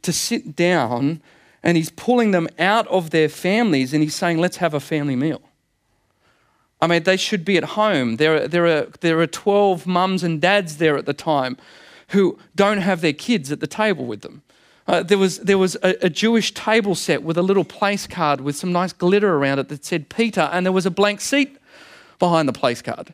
to 0.02 0.12
sit 0.12 0.56
down 0.56 1.22
and 1.64 1.78
he's 1.78 1.90
pulling 1.90 2.32
them 2.32 2.48
out 2.60 2.88
of 2.88 3.10
their 3.10 3.30
families 3.30 3.94
and 3.94 4.04
he's 4.04 4.16
saying, 4.16 4.38
let's 4.38 4.58
have 4.58 4.74
a 4.74 4.80
family 4.80 5.16
meal? 5.16 5.42
I 6.82 6.88
mean, 6.88 7.04
they 7.04 7.18
should 7.18 7.44
be 7.44 7.58
at 7.58 7.64
home. 7.64 8.18
There 8.18 8.44
are, 8.44 8.48
there 8.48 8.68
are, 8.68 8.88
there 9.02 9.20
are 9.20 9.28
12 9.28 9.88
mums 9.88 10.24
and 10.24 10.40
dads 10.40 10.78
there 10.78 10.98
at 10.98 11.06
the 11.06 11.14
time 11.14 11.58
who 12.10 12.38
don't 12.56 12.80
have 12.80 13.02
their 13.02 13.14
kids 13.14 13.52
at 13.52 13.60
the 13.60 13.68
table 13.68 14.06
with 14.06 14.22
them. 14.22 14.44
Uh, 14.88 15.04
there 15.04 15.18
was, 15.18 15.40
there 15.40 15.58
was 15.58 15.76
a, 15.84 16.06
a, 16.06 16.10
Jewish 16.10 16.54
table 16.54 16.96
set 16.96 17.22
with 17.22 17.38
a 17.38 17.42
little 17.42 17.66
place 17.66 18.08
card 18.08 18.40
with 18.40 18.56
some 18.56 18.72
nice 18.72 18.94
glitter 18.94 19.36
around 19.36 19.60
it 19.60 19.68
that 19.68 19.84
said 19.84 20.08
Peter, 20.08 20.50
and 20.54 20.66
there 20.66 20.72
was 20.72 20.86
a 20.86 20.92
blank 20.92 21.20
seat 21.20 21.58
behind 22.20 22.48
the 22.48 22.54
place 22.54 22.82
card 22.82 23.14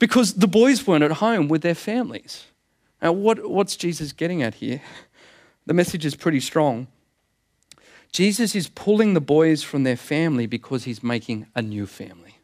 because 0.00 0.34
the 0.34 0.48
boys 0.48 0.84
weren't 0.86 1.04
at 1.04 1.12
home 1.12 1.46
with 1.46 1.62
their 1.62 1.76
families. 1.76 2.46
Now, 3.00 3.12
what, 3.12 3.48
what's 3.48 3.76
Jesus 3.76 4.10
getting 4.12 4.42
at 4.42 4.54
here? 4.56 4.82
The 5.66 5.74
message 5.74 6.04
is 6.04 6.16
pretty 6.16 6.40
strong. 6.40 6.88
Jesus 8.10 8.56
is 8.56 8.66
pulling 8.66 9.14
the 9.14 9.20
boys 9.20 9.62
from 9.62 9.84
their 9.84 9.96
family 9.96 10.46
because 10.46 10.82
he's 10.82 11.00
making 11.02 11.46
a 11.54 11.62
new 11.62 11.86
family. 11.86 12.38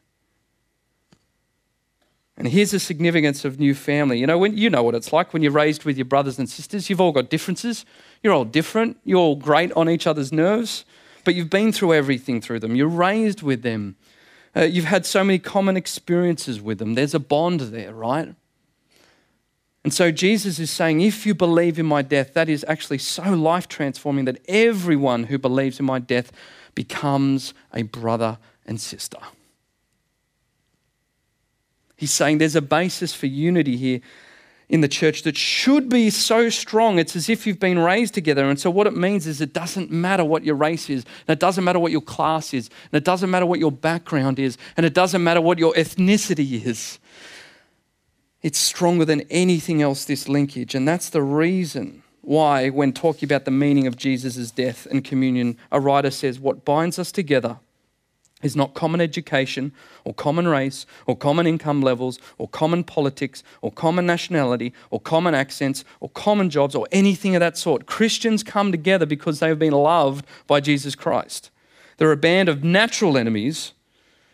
And 2.37 2.47
here's 2.47 2.71
the 2.71 2.79
significance 2.79 3.43
of 3.43 3.59
new 3.59 3.73
family. 3.73 4.19
You 4.19 4.27
know, 4.27 4.37
when 4.37 4.55
you 4.55 4.69
know 4.69 4.83
what 4.83 4.95
it's 4.95 5.11
like 5.11 5.33
when 5.33 5.41
you're 5.41 5.51
raised 5.51 5.83
with 5.83 5.97
your 5.97 6.05
brothers 6.05 6.39
and 6.39 6.47
sisters, 6.47 6.89
you've 6.89 7.01
all 7.01 7.11
got 7.11 7.29
differences. 7.29 7.83
You're 8.21 8.33
all 8.33 8.45
different. 8.45 8.97
You're 9.03 9.19
all 9.19 9.35
grate 9.35 9.73
on 9.75 9.89
each 9.89 10.07
other's 10.07 10.31
nerves, 10.31 10.85
but 11.25 11.33
you've 11.33 11.49
been 11.49 11.73
through 11.73 11.95
everything 11.95 12.39
through 12.39 12.59
them. 12.59 12.75
You're 12.75 12.87
raised 12.87 13.41
with 13.41 13.63
them. 13.63 13.97
Uh, 14.55 14.61
you've 14.61 14.85
had 14.85 15.05
so 15.05 15.23
many 15.23 15.39
common 15.39 15.77
experiences 15.77 16.61
with 16.61 16.79
them. 16.79 16.95
There's 16.95 17.13
a 17.13 17.19
bond 17.19 17.59
there, 17.59 17.93
right? 17.93 18.33
And 19.83 19.93
so 19.93 20.11
Jesus 20.11 20.59
is 20.59 20.69
saying, 20.69 21.01
if 21.01 21.25
you 21.25 21.33
believe 21.33 21.79
in 21.79 21.85
my 21.85 22.01
death, 22.01 22.33
that 22.33 22.49
is 22.49 22.65
actually 22.67 22.97
so 22.97 23.23
life 23.33 23.67
transforming 23.67 24.25
that 24.25 24.41
everyone 24.47 25.25
who 25.25 25.37
believes 25.37 25.79
in 25.79 25.85
my 25.85 25.99
death 25.99 26.31
becomes 26.75 27.53
a 27.73 27.83
brother 27.83 28.37
and 28.65 28.81
sister. 28.81 29.19
He's 31.95 32.11
saying 32.11 32.37
there's 32.37 32.55
a 32.55 32.61
basis 32.61 33.13
for 33.13 33.27
unity 33.27 33.77
here 33.77 34.01
in 34.69 34.81
the 34.81 34.87
church 34.87 35.23
that 35.23 35.37
should 35.37 35.87
be 35.89 36.09
so 36.09 36.49
strong. 36.49 36.99
It's 36.99 37.15
as 37.15 37.29
if 37.29 37.47
you've 37.47 37.59
been 37.59 37.79
raised 37.79 38.13
together. 38.13 38.49
And 38.49 38.59
so, 38.59 38.69
what 38.69 38.87
it 38.87 38.95
means 38.95 39.25
is 39.25 39.39
it 39.39 39.53
doesn't 39.53 39.91
matter 39.91 40.25
what 40.25 40.43
your 40.43 40.55
race 40.55 40.89
is, 40.89 41.05
and 41.27 41.33
it 41.33 41.39
doesn't 41.39 41.63
matter 41.63 41.79
what 41.79 41.91
your 41.91 42.01
class 42.01 42.53
is, 42.53 42.69
and 42.91 42.97
it 42.97 43.05
doesn't 43.05 43.31
matter 43.31 43.45
what 43.45 43.59
your 43.59 43.71
background 43.71 44.39
is, 44.39 44.57
and 44.75 44.85
it 44.85 44.93
doesn't 44.93 45.23
matter 45.23 45.41
what 45.41 45.57
your 45.57 45.73
ethnicity 45.73 46.65
is. 46.65 46.99
It's 48.41 48.59
stronger 48.59 49.05
than 49.05 49.21
anything 49.29 49.81
else, 49.81 50.05
this 50.05 50.29
linkage. 50.29 50.75
And 50.75 50.87
that's 50.87 51.09
the 51.09 51.23
reason 51.23 52.03
why, 52.21 52.69
when 52.69 52.91
talking 52.91 53.25
about 53.25 53.45
the 53.45 53.51
meaning 53.51 53.87
of 53.87 53.95
Jesus' 53.95 54.51
death 54.51 54.85
and 54.91 55.03
communion, 55.03 55.57
a 55.71 55.79
writer 55.79 56.11
says, 56.11 56.39
What 56.39 56.65
binds 56.65 56.99
us 56.99 57.11
together 57.11 57.59
is 58.43 58.55
not 58.55 58.73
common 58.75 59.01
education 59.01 59.71
or 60.03 60.13
common 60.13 60.47
race 60.47 60.85
or 61.07 61.17
common 61.17 61.47
income 61.47 61.81
levels 61.81 62.19
or 62.37 62.47
common 62.47 62.83
politics 62.83 63.43
or 63.61 63.71
common 63.71 64.05
nationality 64.05 64.73
or 64.91 64.99
common 64.99 65.33
accents 65.33 65.83
or 65.99 66.09
common 66.09 66.49
jobs 66.49 66.75
or 66.75 66.87
anything 66.91 67.35
of 67.35 67.39
that 67.39 67.57
sort. 67.57 67.87
Christians 67.87 68.43
come 68.43 68.71
together 68.71 69.05
because 69.05 69.39
they 69.39 69.47
have 69.47 69.59
been 69.59 69.73
loved 69.73 70.25
by 70.45 70.59
Jesus 70.59 70.93
Christ. 70.93 71.49
They're 71.97 72.11
a 72.11 72.17
band 72.17 72.47
of 72.47 72.63
natural 72.63 73.17
enemies 73.17 73.73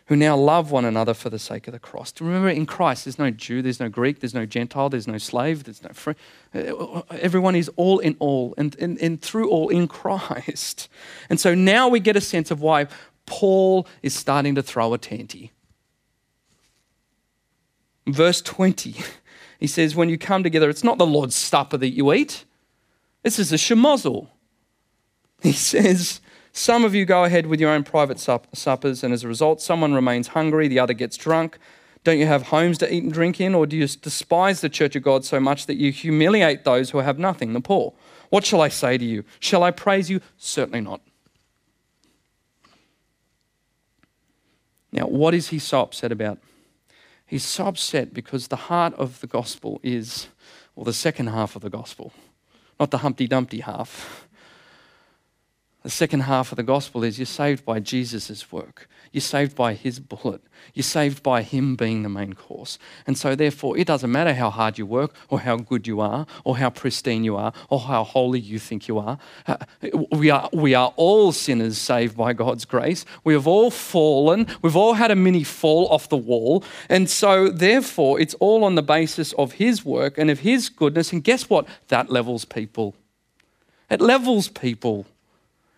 who 0.06 0.16
now 0.16 0.36
love 0.36 0.70
one 0.70 0.84
another 0.84 1.14
for 1.14 1.30
the 1.30 1.38
sake 1.38 1.66
of 1.66 1.72
the 1.72 1.78
cross. 1.78 2.12
Remember, 2.20 2.50
in 2.50 2.66
Christ, 2.66 3.06
there's 3.06 3.18
no 3.18 3.30
Jew, 3.30 3.62
there's 3.62 3.80
no 3.80 3.88
Greek, 3.88 4.20
there's 4.20 4.34
no 4.34 4.44
Gentile, 4.44 4.90
there's 4.90 5.08
no 5.08 5.16
slave, 5.16 5.64
there's 5.64 5.82
no 5.82 5.88
free. 5.94 6.14
Everyone 6.52 7.56
is 7.56 7.70
all 7.76 8.00
in 8.00 8.14
all 8.18 8.54
and, 8.58 8.76
and, 8.78 8.98
and 9.00 9.22
through 9.22 9.48
all 9.48 9.70
in 9.70 9.88
Christ. 9.88 10.90
And 11.30 11.40
so 11.40 11.54
now 11.54 11.88
we 11.88 12.00
get 12.00 12.16
a 12.16 12.20
sense 12.20 12.50
of 12.50 12.60
why 12.60 12.86
Paul 13.26 13.86
is 14.02 14.14
starting 14.14 14.54
to 14.54 14.62
throw 14.62 14.94
a 14.94 14.98
tanty. 14.98 15.52
Verse 18.06 18.42
20, 18.42 18.96
he 19.58 19.66
says, 19.66 19.96
When 19.96 20.08
you 20.08 20.18
come 20.18 20.42
together, 20.42 20.68
it's 20.68 20.84
not 20.84 20.98
the 20.98 21.06
Lord's 21.06 21.34
supper 21.34 21.76
that 21.78 21.90
you 21.90 22.12
eat, 22.12 22.44
this 23.22 23.38
is 23.38 23.52
a 23.52 23.56
shemozzle. 23.56 24.28
He 25.42 25.52
says, 25.52 26.20
Some 26.52 26.84
of 26.84 26.94
you 26.94 27.04
go 27.04 27.24
ahead 27.24 27.46
with 27.46 27.60
your 27.60 27.70
own 27.70 27.82
private 27.82 28.18
suppers, 28.18 29.02
and 29.02 29.14
as 29.14 29.24
a 29.24 29.28
result, 29.28 29.62
someone 29.62 29.94
remains 29.94 30.28
hungry, 30.28 30.68
the 30.68 30.78
other 30.78 30.94
gets 30.94 31.16
drunk. 31.16 31.58
Don't 32.04 32.18
you 32.18 32.26
have 32.26 32.42
homes 32.42 32.76
to 32.78 32.94
eat 32.94 33.02
and 33.02 33.12
drink 33.12 33.40
in, 33.40 33.54
or 33.54 33.66
do 33.66 33.76
you 33.76 33.86
despise 33.86 34.60
the 34.60 34.68
church 34.68 34.94
of 34.94 35.02
God 35.02 35.24
so 35.24 35.40
much 35.40 35.64
that 35.66 35.76
you 35.76 35.90
humiliate 35.90 36.64
those 36.64 36.90
who 36.90 36.98
have 36.98 37.18
nothing, 37.18 37.54
the 37.54 37.60
poor? 37.62 37.94
What 38.28 38.44
shall 38.44 38.60
I 38.60 38.68
say 38.68 38.98
to 38.98 39.04
you? 39.04 39.24
Shall 39.40 39.62
I 39.62 39.70
praise 39.70 40.10
you? 40.10 40.20
Certainly 40.36 40.82
not. 40.82 41.00
Now, 44.94 45.06
what 45.06 45.34
is 45.34 45.48
he 45.48 45.58
so 45.58 45.80
upset 45.80 46.12
about? 46.12 46.38
He's 47.26 47.44
so 47.44 47.66
upset 47.66 48.14
because 48.14 48.46
the 48.46 48.70
heart 48.70 48.94
of 48.94 49.20
the 49.20 49.26
gospel 49.26 49.80
is, 49.82 50.28
or 50.76 50.84
the 50.84 50.92
second 50.92 51.26
half 51.26 51.56
of 51.56 51.62
the 51.62 51.68
gospel, 51.68 52.12
not 52.78 52.92
the 52.92 52.98
Humpty 52.98 53.26
Dumpty 53.26 53.58
half. 53.58 54.28
The 55.82 55.90
second 55.90 56.20
half 56.20 56.52
of 56.52 56.56
the 56.56 56.62
gospel 56.62 57.02
is 57.02 57.18
you're 57.18 57.26
saved 57.26 57.64
by 57.64 57.80
Jesus' 57.80 58.52
work. 58.52 58.88
You're 59.14 59.20
saved 59.20 59.54
by 59.54 59.74
his 59.74 60.00
bullet. 60.00 60.42
You're 60.72 60.82
saved 60.82 61.22
by 61.22 61.42
him 61.42 61.76
being 61.76 62.02
the 62.02 62.08
main 62.08 62.32
course. 62.32 62.80
And 63.06 63.16
so, 63.16 63.36
therefore, 63.36 63.78
it 63.78 63.86
doesn't 63.86 64.10
matter 64.10 64.34
how 64.34 64.50
hard 64.50 64.76
you 64.76 64.86
work, 64.86 65.14
or 65.28 65.38
how 65.38 65.56
good 65.56 65.86
you 65.86 66.00
are, 66.00 66.26
or 66.42 66.56
how 66.56 66.70
pristine 66.70 67.22
you 67.22 67.36
are, 67.36 67.52
or 67.70 67.78
how 67.78 68.02
holy 68.02 68.40
you 68.40 68.58
think 68.58 68.88
you 68.88 68.98
are. 68.98 69.18
Uh, 69.46 69.58
we 70.10 70.30
are, 70.30 70.50
we 70.52 70.74
are 70.74 70.92
all 70.96 71.30
sinners 71.30 71.78
saved 71.78 72.16
by 72.16 72.32
God's 72.32 72.64
grace. 72.64 73.04
We 73.22 73.34
have 73.34 73.46
all 73.46 73.70
fallen. 73.70 74.48
We've 74.62 74.74
all 74.74 74.94
had 74.94 75.12
a 75.12 75.16
mini 75.16 75.44
fall 75.44 75.86
off 75.90 76.08
the 76.08 76.16
wall. 76.16 76.64
And 76.88 77.08
so, 77.08 77.50
therefore, 77.50 78.18
it's 78.18 78.34
all 78.40 78.64
on 78.64 78.74
the 78.74 78.82
basis 78.82 79.32
of 79.34 79.52
his 79.52 79.84
work 79.84 80.18
and 80.18 80.28
of 80.28 80.40
his 80.40 80.68
goodness. 80.68 81.12
And 81.12 81.22
guess 81.22 81.48
what? 81.48 81.68
That 81.86 82.10
levels 82.10 82.44
people. 82.44 82.96
It 83.88 84.00
levels 84.00 84.48
people. 84.48 85.06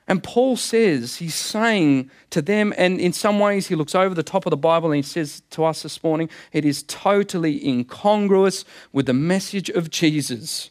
And 0.09 0.23
Paul 0.23 0.57
says, 0.57 1.17
he's 1.17 1.35
saying 1.35 2.11
to 2.31 2.41
them, 2.41 2.73
and 2.77 3.01
in 3.01 3.13
some 3.13 3.41
ways 3.41 3.67
he 3.67 3.75
looks 3.75 3.95
over 3.95 4.15
the 4.15 4.23
top 4.23 4.47
of 4.47 4.51
the 4.51 4.57
Bible 4.57 4.93
and 4.93 4.97
he 4.97 5.03
says 5.03 5.43
to 5.51 5.65
us 5.65 5.83
this 5.83 6.03
morning, 6.05 6.31
it 6.53 6.65
is 6.65 6.85
totally 6.85 7.67
incongruous 7.67 8.65
with 8.93 9.07
the 9.07 9.13
message 9.13 9.69
of 9.69 9.91
Jesus. 9.91 10.71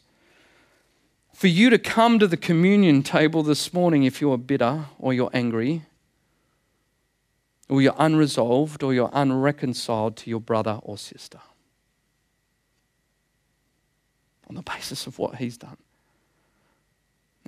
For 1.34 1.48
you 1.48 1.68
to 1.68 1.78
come 1.78 2.18
to 2.18 2.26
the 2.26 2.38
communion 2.38 3.02
table 3.02 3.42
this 3.42 3.74
morning 3.74 4.04
if 4.04 4.22
you're 4.22 4.38
bitter 4.38 4.86
or 4.98 5.12
you're 5.12 5.30
angry, 5.34 5.82
or 7.68 7.82
you're 7.82 7.96
unresolved 7.98 8.82
or 8.82 8.94
you're 8.94 9.10
unreconciled 9.12 10.16
to 10.16 10.30
your 10.30 10.40
brother 10.40 10.78
or 10.82 10.96
sister 10.96 11.40
on 14.48 14.54
the 14.54 14.62
basis 14.62 15.06
of 15.06 15.18
what 15.18 15.34
he's 15.36 15.58
done. 15.58 15.76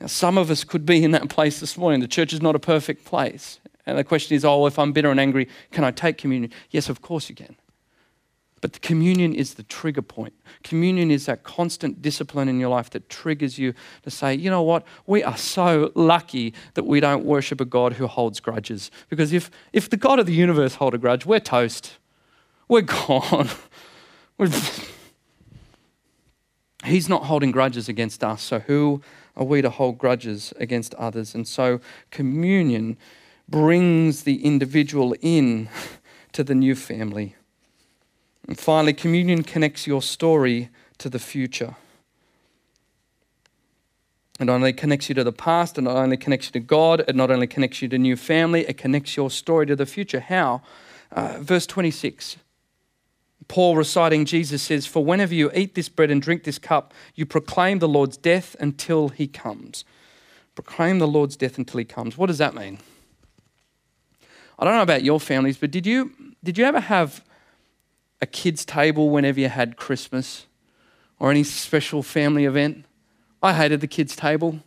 Now, 0.01 0.07
some 0.07 0.39
of 0.39 0.51
us 0.51 0.65
could 0.65 0.87
be 0.87 1.03
in 1.03 1.11
that 1.13 1.29
place 1.29 1.61
this 1.61 1.77
morning. 1.77 2.01
The 2.01 2.09
church 2.09 2.33
is 2.33 2.41
not 2.41 2.55
a 2.55 2.61
perfect 2.61 3.05
place. 3.05 3.59
And 3.85 3.99
the 3.99 4.05
question 4.05 4.37
is, 4.37 4.45
oh, 4.45 4.67
if 4.67 4.79
I'm 4.79 4.93
bitter 4.93 5.11
and 5.11 5.19
angry, 5.19 5.49
can 5.73 5.83
I 5.83 5.91
take 5.91 6.19
communion? 6.19 6.53
Yes, 6.71 6.89
of 6.89 7.03
course 7.03 7.29
you 7.29 7.35
can. 7.35 7.57
But 8.61 8.73
the 8.73 8.81
communion 8.81 9.35
is 9.35 9.55
the 9.55 9.63
trigger 9.63 10.03
point. 10.03 10.35
Communion 10.65 11.11
is 11.11 11.27
that 11.27 11.43
constant 11.43 12.03
discipline 12.03 12.49
in 12.49 12.59
your 12.59 12.71
life 12.71 12.91
that 12.91 13.09
triggers 13.09 13.59
you 13.59 13.73
to 14.03 14.11
say, 14.11 14.35
you 14.35 14.51
know 14.51 14.63
what, 14.63 14.85
we 15.07 15.23
are 15.23 15.37
so 15.37 15.93
lucky 15.95 16.53
that 16.75 16.85
we 16.85 17.01
don't 17.01 17.25
worship 17.25 17.61
a 17.61 17.65
God 17.65 17.95
who 17.95 18.07
holds 18.07 18.41
grudges. 18.41 18.91
Because 19.09 19.33
if, 19.33 19.51
if 19.73 19.89
the 19.89 19.97
God 19.97 20.19
of 20.19 20.27
the 20.27 20.33
universe 20.33 20.75
hold 20.75 20.95
a 20.95 20.99
grudge, 20.99 21.25
we're 21.25 21.41
toast. 21.41 21.99
We're 22.69 22.81
gone. 23.09 23.49
We're... 24.37 24.51
He's 26.89 27.09
not 27.09 27.25
holding 27.25 27.51
grudges 27.51 27.89
against 27.89 28.25
us. 28.25 28.43
So 28.43 28.61
who 28.61 29.03
are 29.37 29.45
we 29.45 29.63
to 29.63 29.71
hold 29.71 29.99
grudges 29.99 30.53
against 30.57 30.95
others? 30.95 31.35
And 31.35 31.47
so 31.47 31.81
communion 32.11 32.97
brings 33.49 34.25
the 34.25 34.45
individual 34.45 35.15
in 35.21 35.69
to 36.33 36.45
the 36.45 36.55
new 36.55 36.75
family. 36.75 37.35
And 38.47 38.59
finally, 38.59 38.93
communion 38.93 39.43
connects 39.43 39.87
your 39.87 40.03
story 40.03 40.71
to 40.99 41.09
the 41.09 41.19
future. 41.19 41.77
It 44.41 44.45
not 44.45 44.55
only 44.55 44.73
connects 44.73 45.09
you 45.09 45.15
to 45.17 45.25
the 45.25 45.33
past, 45.33 45.79
it 45.79 45.83
not 45.83 45.97
only 45.97 46.17
connects 46.17 46.47
you 46.47 46.53
to 46.53 46.61
God, 46.61 47.05
it 47.09 47.17
not 47.17 47.31
only 47.31 47.47
connects 47.47 47.83
you 47.83 47.89
to 47.89 47.99
new 47.99 48.17
family, 48.17 48.67
it 48.69 48.79
connects 48.79 49.17
your 49.17 49.31
story 49.31 49.67
to 49.67 49.77
the 49.77 49.87
future. 49.87 50.21
How? 50.21 50.63
Uh, 51.11 51.39
verse 51.41 51.67
26. 51.67 52.37
Paul 53.47 53.77
reciting 53.77 54.25
Jesus 54.25 54.63
says, 54.63 54.87
For 54.87 55.05
whenever 55.05 55.35
you 55.35 55.51
eat 55.55 55.75
this 55.75 55.89
bread 55.89 56.11
and 56.11 56.21
drink 56.21 56.45
this 56.45 56.59
cup, 56.59 56.93
you 57.15 57.25
proclaim 57.25 57.79
the 57.79 57.89
Lord's 57.89 58.17
death 58.17 58.57
until 58.59 59.09
he 59.09 59.27
comes. 59.27 59.85
Proclaim 60.55 60.99
the 60.99 61.07
Lord's 61.07 61.37
death 61.37 61.57
until 61.57 61.79
he 61.79 61.85
comes. 61.85 62.19
What 62.19 62.27
does 62.27 62.39
that 62.39 62.55
mean? 62.55 62.79
I 64.59 64.65
don't 64.65 64.75
know 64.75 64.83
about 64.83 65.05
your 65.05 65.21
families, 65.21 65.57
but 65.57 65.71
did 65.71 65.87
you, 65.87 66.13
did 66.43 66.59
you 66.59 66.65
ever 66.65 66.81
have 66.81 67.25
a 68.21 68.27
kids' 68.27 68.65
table 68.65 69.09
whenever 69.09 69.39
you 69.39 69.49
had 69.49 69.77
Christmas 69.77 70.47
or 71.21 71.31
any 71.31 71.45
special 71.45 72.03
family 72.03 72.45
event? 72.45 72.85
I 73.41 73.53
hated 73.53 73.81
the 73.81 73.87
kids' 73.87 74.17
table. 74.17 74.61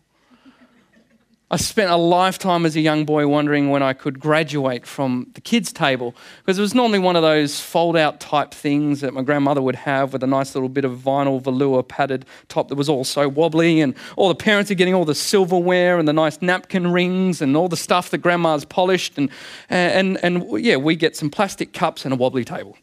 I 1.53 1.57
spent 1.57 1.91
a 1.91 1.97
lifetime 1.97 2.65
as 2.65 2.77
a 2.77 2.79
young 2.79 3.03
boy 3.03 3.27
wondering 3.27 3.71
when 3.71 3.83
I 3.83 3.91
could 3.91 4.21
graduate 4.21 4.87
from 4.87 5.29
the 5.33 5.41
kids' 5.41 5.73
table 5.73 6.15
because 6.37 6.57
it 6.57 6.61
was 6.61 6.73
normally 6.73 6.99
one 6.99 7.17
of 7.17 7.23
those 7.23 7.59
fold 7.59 7.97
out 7.97 8.21
type 8.21 8.53
things 8.53 9.01
that 9.01 9.13
my 9.13 9.21
grandmother 9.21 9.61
would 9.61 9.75
have 9.75 10.13
with 10.13 10.23
a 10.23 10.27
nice 10.27 10.55
little 10.55 10.69
bit 10.69 10.85
of 10.85 10.97
vinyl 10.99 11.41
velour 11.41 11.83
padded 11.83 12.25
top 12.47 12.69
that 12.69 12.75
was 12.75 12.87
all 12.87 13.03
so 13.03 13.27
wobbly. 13.27 13.81
And 13.81 13.95
all 14.15 14.29
the 14.29 14.35
parents 14.35 14.71
are 14.71 14.75
getting 14.75 14.93
all 14.93 15.03
the 15.03 15.13
silverware 15.13 15.99
and 15.99 16.07
the 16.07 16.13
nice 16.13 16.41
napkin 16.41 16.89
rings 16.89 17.41
and 17.41 17.57
all 17.57 17.67
the 17.67 17.75
stuff 17.75 18.11
that 18.11 18.19
grandma's 18.19 18.63
polished. 18.63 19.17
And, 19.17 19.29
and, 19.69 20.23
and 20.23 20.57
yeah, 20.63 20.77
we 20.77 20.95
get 20.95 21.17
some 21.17 21.29
plastic 21.29 21.73
cups 21.73 22.05
and 22.05 22.13
a 22.13 22.15
wobbly 22.15 22.45
table. 22.45 22.77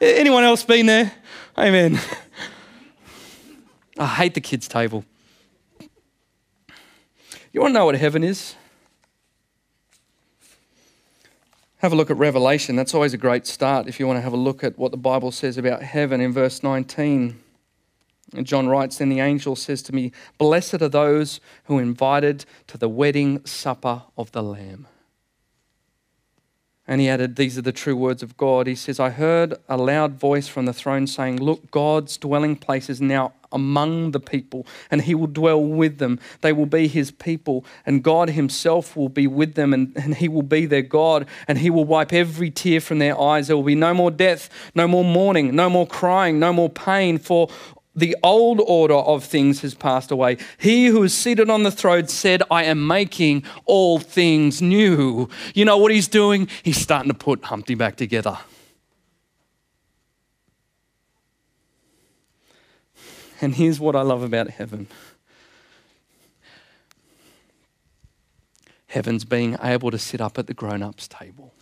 Anyone 0.00 0.42
else 0.42 0.64
been 0.64 0.86
there? 0.86 1.12
Amen. 1.56 2.00
I 3.96 4.06
hate 4.06 4.34
the 4.34 4.40
kids' 4.40 4.66
table. 4.66 5.04
You 7.56 7.62
want 7.62 7.72
to 7.72 7.78
know 7.78 7.86
what 7.86 7.94
heaven 7.94 8.22
is? 8.22 8.54
Have 11.78 11.90
a 11.90 11.96
look 11.96 12.10
at 12.10 12.18
Revelation. 12.18 12.76
That's 12.76 12.92
always 12.92 13.14
a 13.14 13.16
great 13.16 13.46
start 13.46 13.88
if 13.88 13.98
you 13.98 14.06
want 14.06 14.18
to 14.18 14.20
have 14.20 14.34
a 14.34 14.36
look 14.36 14.62
at 14.62 14.76
what 14.76 14.90
the 14.90 14.98
Bible 14.98 15.32
says 15.32 15.56
about 15.56 15.82
heaven 15.82 16.20
in 16.20 16.34
verse 16.34 16.62
19. 16.62 17.40
And 18.34 18.46
John 18.46 18.68
writes, 18.68 18.98
Then 18.98 19.08
the 19.08 19.20
angel 19.20 19.56
says 19.56 19.80
to 19.84 19.94
me, 19.94 20.12
Blessed 20.36 20.82
are 20.82 20.90
those 20.90 21.40
who 21.64 21.78
are 21.78 21.82
invited 21.82 22.44
to 22.66 22.76
the 22.76 22.90
wedding 22.90 23.42
supper 23.46 24.02
of 24.18 24.32
the 24.32 24.42
Lamb. 24.42 24.86
And 26.88 27.00
he 27.00 27.08
added, 27.08 27.36
These 27.36 27.58
are 27.58 27.62
the 27.62 27.72
true 27.72 27.96
words 27.96 28.22
of 28.22 28.36
God. 28.36 28.66
He 28.66 28.74
says, 28.74 29.00
I 29.00 29.10
heard 29.10 29.54
a 29.68 29.76
loud 29.76 30.14
voice 30.14 30.46
from 30.46 30.66
the 30.66 30.72
throne 30.72 31.06
saying, 31.06 31.42
Look, 31.42 31.70
God's 31.70 32.16
dwelling 32.16 32.56
place 32.56 32.88
is 32.88 33.00
now 33.00 33.32
among 33.52 34.10
the 34.10 34.20
people, 34.20 34.66
and 34.90 35.02
he 35.02 35.14
will 35.14 35.26
dwell 35.26 35.62
with 35.62 35.98
them. 35.98 36.18
They 36.42 36.52
will 36.52 36.66
be 36.66 36.88
his 36.88 37.10
people, 37.10 37.64
and 37.84 38.02
God 38.02 38.30
himself 38.30 38.96
will 38.96 39.08
be 39.08 39.26
with 39.26 39.54
them, 39.54 39.72
and, 39.72 39.92
and 39.96 40.14
he 40.16 40.28
will 40.28 40.42
be 40.42 40.66
their 40.66 40.82
God, 40.82 41.26
and 41.48 41.58
he 41.58 41.70
will 41.70 41.84
wipe 41.84 42.12
every 42.12 42.50
tear 42.50 42.80
from 42.80 42.98
their 42.98 43.18
eyes. 43.20 43.48
There 43.48 43.56
will 43.56 43.64
be 43.64 43.74
no 43.74 43.94
more 43.94 44.10
death, 44.10 44.48
no 44.74 44.86
more 44.86 45.04
mourning, 45.04 45.54
no 45.54 45.68
more 45.68 45.86
crying, 45.86 46.38
no 46.38 46.52
more 46.52 46.70
pain, 46.70 47.18
for 47.18 47.48
the 47.96 48.14
old 48.22 48.60
order 48.60 48.94
of 48.94 49.24
things 49.24 49.62
has 49.62 49.74
passed 49.74 50.10
away. 50.10 50.36
He 50.58 50.86
who 50.86 51.02
is 51.02 51.14
seated 51.14 51.48
on 51.48 51.62
the 51.62 51.70
throne 51.70 52.08
said, 52.08 52.42
I 52.50 52.64
am 52.64 52.86
making 52.86 53.44
all 53.64 53.98
things 53.98 54.60
new. 54.60 55.28
You 55.54 55.64
know 55.64 55.78
what 55.78 55.90
he's 55.90 56.06
doing? 56.06 56.48
He's 56.62 56.76
starting 56.76 57.10
to 57.10 57.16
put 57.16 57.44
Humpty 57.44 57.74
back 57.74 57.96
together. 57.96 58.38
And 63.40 63.54
here's 63.54 63.80
what 63.80 63.96
I 63.96 64.02
love 64.02 64.22
about 64.22 64.50
heaven 64.50 64.86
heaven's 68.88 69.24
being 69.26 69.58
able 69.62 69.90
to 69.90 69.98
sit 69.98 70.22
up 70.22 70.38
at 70.38 70.46
the 70.46 70.54
grown 70.54 70.82
ups 70.82 71.06
table. 71.06 71.52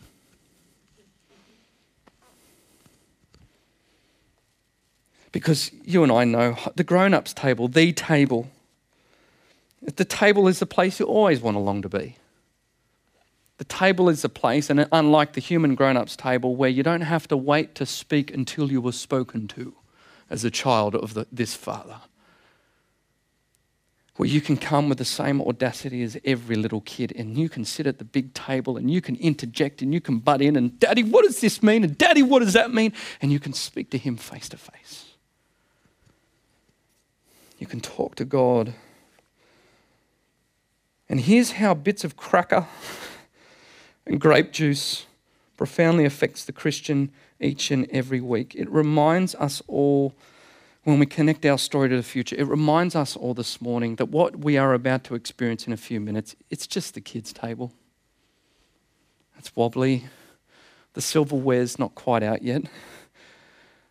Because 5.35 5.73
you 5.83 6.05
and 6.05 6.13
I 6.13 6.23
know 6.23 6.57
the 6.77 6.85
grown 6.85 7.13
ups 7.13 7.35
table, 7.35 7.67
the 7.67 7.93
table, 7.93 8.47
the 9.83 10.05
table 10.05 10.47
is 10.47 10.61
the 10.61 10.65
place 10.65 11.01
you 11.01 11.07
always 11.07 11.41
want 11.41 11.57
to 11.57 11.59
long 11.59 11.83
to 11.83 11.89
be. 11.89 12.19
The 13.59 13.65
table 13.65 14.09
is 14.09 14.23
the 14.23 14.29
place, 14.29 14.71
and 14.71 14.87
unlike 14.93 15.33
the 15.33 15.41
human 15.41 15.75
grown 15.75 15.97
ups 15.97 16.15
table, 16.15 16.55
where 16.55 16.71
you 16.71 16.85
don't 16.85 17.01
have 17.01 17.27
to 17.27 17.37
wait 17.37 17.75
to 17.75 17.85
speak 17.85 18.33
until 18.33 18.71
you 18.71 18.81
were 18.81 18.93
spoken 18.93 19.49
to 19.49 19.75
as 20.31 20.45
a 20.45 20.53
child 20.53 20.95
of 20.95 21.15
the, 21.15 21.27
this 21.33 21.55
Father. 21.55 21.97
Where 24.15 24.29
you 24.29 24.41
can 24.41 24.57
come 24.57 24.89
with 24.89 24.99
the 24.99 25.05
same 25.05 25.43
audacity 25.43 26.05
as 26.05 26.17
every 26.25 26.55
little 26.55 26.83
kid 26.83 27.13
and 27.17 27.37
you 27.37 27.49
can 27.49 27.65
sit 27.65 27.89
at 27.89 27.99
the 27.99 28.05
big 28.05 28.35
table 28.35 28.77
and 28.77 28.89
you 28.89 29.01
can 29.01 29.17
interject 29.17 29.83
and 29.83 29.93
you 29.93 30.01
can 30.01 30.21
butt 30.21 30.41
in 30.41 30.55
and, 30.55 30.79
Daddy, 30.79 31.03
what 31.03 31.25
does 31.25 31.41
this 31.41 31.61
mean? 31.61 31.83
And, 31.83 31.99
Daddy, 31.99 32.23
what 32.23 32.39
does 32.39 32.53
that 32.53 32.73
mean? 32.73 32.93
And 33.21 33.33
you 33.33 33.41
can 33.41 33.53
speak 33.53 33.91
to 33.91 33.99
Him 33.99 34.17
face 34.17 34.49
to 34.51 34.57
face. 34.57 35.14
You 37.65 37.69
can 37.69 37.81
talk 37.81 38.15
to 38.17 38.27
God. 38.27 38.75
And 41.09 41.19
here's 41.19 41.53
how 41.53 41.73
bits 41.73 42.05
of 42.05 42.15
cracker 42.15 42.67
and 44.07 44.21
grape 44.21 44.53
juice 44.53 45.07
profoundly 45.57 46.05
affects 46.05 46.45
the 46.45 46.53
Christian 46.53 47.11
each 47.41 47.71
and 47.71 47.89
every 47.91 48.21
week. 48.21 48.55
It 48.55 48.71
reminds 48.71 49.35
us 49.37 49.63
all, 49.67 50.13
when 50.83 50.99
we 50.99 51.07
connect 51.07 51.47
our 51.47 51.57
story 51.57 51.89
to 51.89 51.97
the 51.97 52.03
future, 52.03 52.37
it 52.37 52.47
reminds 52.47 52.95
us 52.95 53.17
all 53.17 53.33
this 53.33 53.63
morning 53.63 53.97
that 53.97 54.11
what 54.11 54.41
we 54.41 54.59
are 54.59 54.75
about 54.75 55.03
to 55.05 55.15
experience 55.15 55.67
in 55.67 55.73
a 55.73 55.79
few 55.79 56.01
minutes, 56.01 56.37
it's 56.51 56.67
just 56.67 56.93
the 56.93 57.01
kids' 57.01 57.33
table. 57.33 57.73
It's 59.39 59.57
wobbly. 59.57 60.05
The 60.93 61.01
silverware's 61.01 61.79
not 61.79 61.95
quite 61.95 62.23
out 62.23 62.43
yet. 62.43 62.65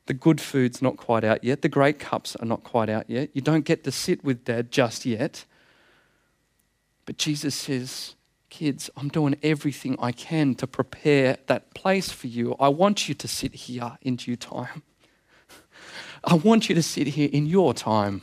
The 0.05 0.13
good 0.13 0.41
food's 0.41 0.81
not 0.81 0.97
quite 0.97 1.23
out 1.23 1.43
yet. 1.43 1.61
The 1.61 1.69
great 1.69 1.97
cups 1.97 2.35
are 2.35 2.45
not 2.45 2.63
quite 2.63 2.89
out 2.89 3.09
yet. 3.09 3.29
You 3.33 3.41
don't 3.41 3.63
get 3.63 3.83
to 3.85 3.91
sit 3.91 4.23
with 4.23 4.45
dad 4.45 4.71
just 4.71 5.05
yet. 5.05 5.45
But 7.05 7.17
Jesus 7.17 7.55
says, 7.55 8.15
Kids, 8.49 8.89
I'm 8.95 9.07
doing 9.07 9.35
everything 9.41 9.95
I 9.99 10.11
can 10.11 10.53
to 10.55 10.67
prepare 10.67 11.37
that 11.47 11.73
place 11.73 12.11
for 12.11 12.27
you. 12.27 12.55
I 12.59 12.69
want 12.69 13.09
you 13.09 13.15
to 13.15 13.27
sit 13.27 13.55
here 13.55 13.97
in 14.03 14.15
due 14.15 14.35
time. 14.35 14.83
I 16.23 16.35
want 16.35 16.69
you 16.69 16.75
to 16.75 16.83
sit 16.83 17.07
here 17.07 17.29
in 17.33 17.47
your 17.47 17.73
time. 17.73 18.21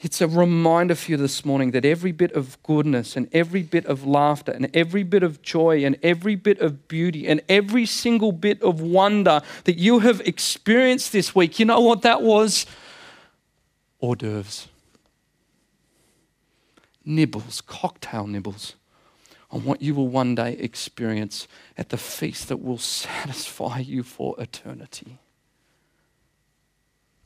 It's 0.00 0.20
a 0.20 0.28
reminder 0.28 0.94
for 0.94 1.10
you 1.10 1.16
this 1.16 1.44
morning 1.44 1.72
that 1.72 1.84
every 1.84 2.12
bit 2.12 2.32
of 2.32 2.62
goodness 2.62 3.16
and 3.16 3.28
every 3.32 3.62
bit 3.62 3.84
of 3.86 4.06
laughter 4.06 4.52
and 4.52 4.70
every 4.74 5.02
bit 5.02 5.24
of 5.24 5.42
joy 5.42 5.84
and 5.84 5.96
every 6.04 6.36
bit 6.36 6.60
of 6.60 6.86
beauty 6.86 7.26
and 7.26 7.40
every 7.48 7.84
single 7.84 8.30
bit 8.30 8.62
of 8.62 8.80
wonder 8.80 9.42
that 9.64 9.76
you 9.76 9.98
have 9.98 10.20
experienced 10.20 11.10
this 11.12 11.34
week, 11.34 11.58
you 11.58 11.64
know 11.64 11.80
what 11.80 12.02
that 12.02 12.22
was? 12.22 12.64
Hors 14.00 14.14
d'oeuvres 14.14 14.68
nibbles, 17.08 17.62
cocktail 17.62 18.26
nibbles, 18.26 18.74
on 19.50 19.64
what 19.64 19.80
you 19.80 19.94
will 19.94 20.08
one 20.08 20.34
day 20.34 20.52
experience 20.60 21.48
at 21.76 21.88
the 21.88 21.96
feast 21.96 22.48
that 22.48 22.58
will 22.58 22.78
satisfy 23.02 23.78
you 23.78 24.02
for 24.02 24.36
eternity. 24.38 25.18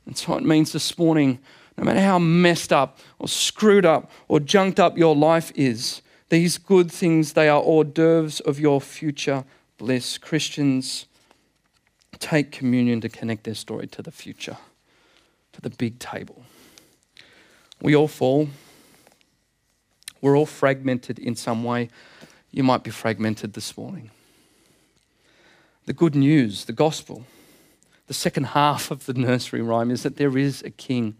And 0.05 0.17
so 0.17 0.35
it 0.35 0.43
means 0.43 0.71
this 0.71 0.97
morning, 0.97 1.39
no 1.77 1.83
matter 1.83 2.01
how 2.01 2.19
messed 2.19 2.71
up 2.71 2.99
or 3.19 3.27
screwed 3.27 3.85
up 3.85 4.11
or 4.27 4.39
junked 4.39 4.79
up 4.79 4.97
your 4.97 5.15
life 5.15 5.51
is, 5.55 6.01
these 6.29 6.57
good 6.57 6.91
things, 6.91 7.33
they 7.33 7.49
are 7.49 7.61
hors 7.61 7.83
d'oeuvres 7.83 8.39
of 8.41 8.59
your 8.59 8.81
future 8.81 9.43
bliss. 9.77 10.17
Christians 10.17 11.05
take 12.19 12.51
communion 12.51 13.01
to 13.01 13.09
connect 13.09 13.43
their 13.43 13.55
story 13.55 13.87
to 13.87 14.01
the 14.01 14.11
future, 14.11 14.57
to 15.51 15.61
the 15.61 15.69
big 15.69 15.99
table. 15.99 16.43
We 17.81 17.95
all 17.95 18.07
fall. 18.07 18.49
We're 20.21 20.37
all 20.37 20.45
fragmented 20.45 21.19
in 21.19 21.35
some 21.35 21.63
way. 21.63 21.89
You 22.51 22.63
might 22.63 22.83
be 22.83 22.91
fragmented 22.91 23.53
this 23.53 23.77
morning. 23.77 24.09
The 25.85 25.93
good 25.93 26.15
news, 26.15 26.65
the 26.65 26.71
gospel, 26.71 27.25
the 28.07 28.13
second 28.13 28.45
half 28.45 28.89
of 28.89 29.05
the 29.05 29.13
nursery 29.13 29.61
rhyme 29.61 29.91
is 29.91 30.03
that 30.03 30.15
there 30.15 30.37
is 30.37 30.61
a 30.61 30.69
king 30.69 31.15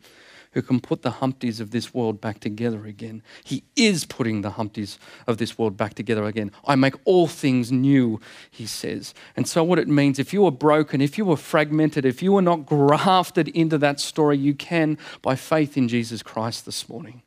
who 0.54 0.62
can 0.62 0.80
put 0.80 1.02
the 1.02 1.12
Humpties 1.12 1.60
of 1.60 1.72
this 1.72 1.94
world 1.94 2.22
back 2.22 2.40
together 2.40 2.86
again. 2.86 3.22
He 3.44 3.64
is 3.76 4.06
putting 4.06 4.42
the 4.42 4.52
Humpties 4.52 4.98
of 5.28 5.38
this 5.38 5.58
world 5.58 5.78
back 5.78 5.94
together 5.94 6.26
again. 6.26 6.52
I 6.66 6.76
make 6.76 6.96
all 7.06 7.28
things 7.28 7.72
new, 7.72 8.20
he 8.50 8.66
says. 8.66 9.14
And 9.36 9.48
so, 9.48 9.64
what 9.64 9.80
it 9.80 9.88
means, 9.88 10.20
if 10.20 10.34
you 10.34 10.44
were 10.44 10.52
broken, 10.52 11.02
if 11.02 11.18
you 11.18 11.26
were 11.26 11.38
fragmented, 11.38 12.06
if 12.06 12.24
you 12.24 12.32
were 12.32 12.42
not 12.42 12.66
grafted 12.66 13.48
into 13.50 13.78
that 13.80 14.00
story, 14.00 14.38
you 14.38 14.54
can 14.54 14.98
by 15.22 15.36
faith 15.36 15.76
in 15.78 15.88
Jesus 15.88 16.24
Christ 16.24 16.66
this 16.66 16.88
morning. 16.88 17.24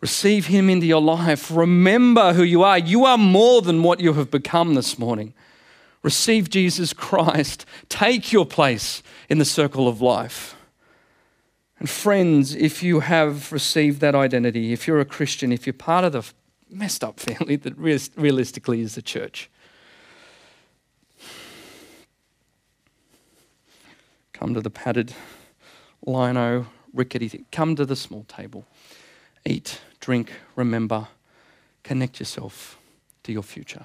Receive 0.00 0.46
Him 0.46 0.70
into 0.70 0.86
your 0.86 1.02
life. 1.02 1.50
Remember 1.50 2.32
who 2.32 2.42
you 2.42 2.62
are. 2.62 2.78
You 2.78 3.04
are 3.04 3.18
more 3.18 3.62
than 3.62 3.82
what 3.82 4.00
you 4.00 4.12
have 4.14 4.30
become 4.30 4.74
this 4.74 4.98
morning. 4.98 5.34
Receive 6.02 6.48
Jesus 6.48 6.92
Christ. 6.92 7.66
Take 7.88 8.32
your 8.32 8.46
place 8.46 9.02
in 9.28 9.38
the 9.38 9.44
circle 9.44 9.88
of 9.88 10.00
life. 10.00 10.54
And 11.78 11.88
friends, 11.88 12.54
if 12.54 12.82
you 12.82 13.00
have 13.00 13.52
received 13.52 14.00
that 14.00 14.14
identity, 14.14 14.72
if 14.72 14.86
you're 14.86 15.00
a 15.00 15.04
Christian, 15.04 15.52
if 15.52 15.66
you're 15.66 15.74
part 15.74 16.04
of 16.04 16.12
the 16.12 16.24
messed 16.70 17.04
up 17.04 17.20
family 17.20 17.56
that 17.56 17.78
realistically 17.78 18.80
is 18.80 18.94
the 18.94 19.02
church, 19.02 19.48
come 24.32 24.54
to 24.54 24.60
the 24.60 24.70
padded 24.70 25.14
lino 26.04 26.66
rickety 26.92 27.28
thing. 27.28 27.46
Come 27.52 27.76
to 27.76 27.84
the 27.84 27.96
small 27.96 28.24
table. 28.24 28.66
Eat, 29.44 29.80
drink, 30.00 30.32
remember, 30.56 31.08
connect 31.82 32.18
yourself 32.18 32.78
to 33.22 33.32
your 33.32 33.42
future. 33.42 33.84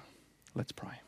Let's 0.55 0.71
pray. 0.71 1.02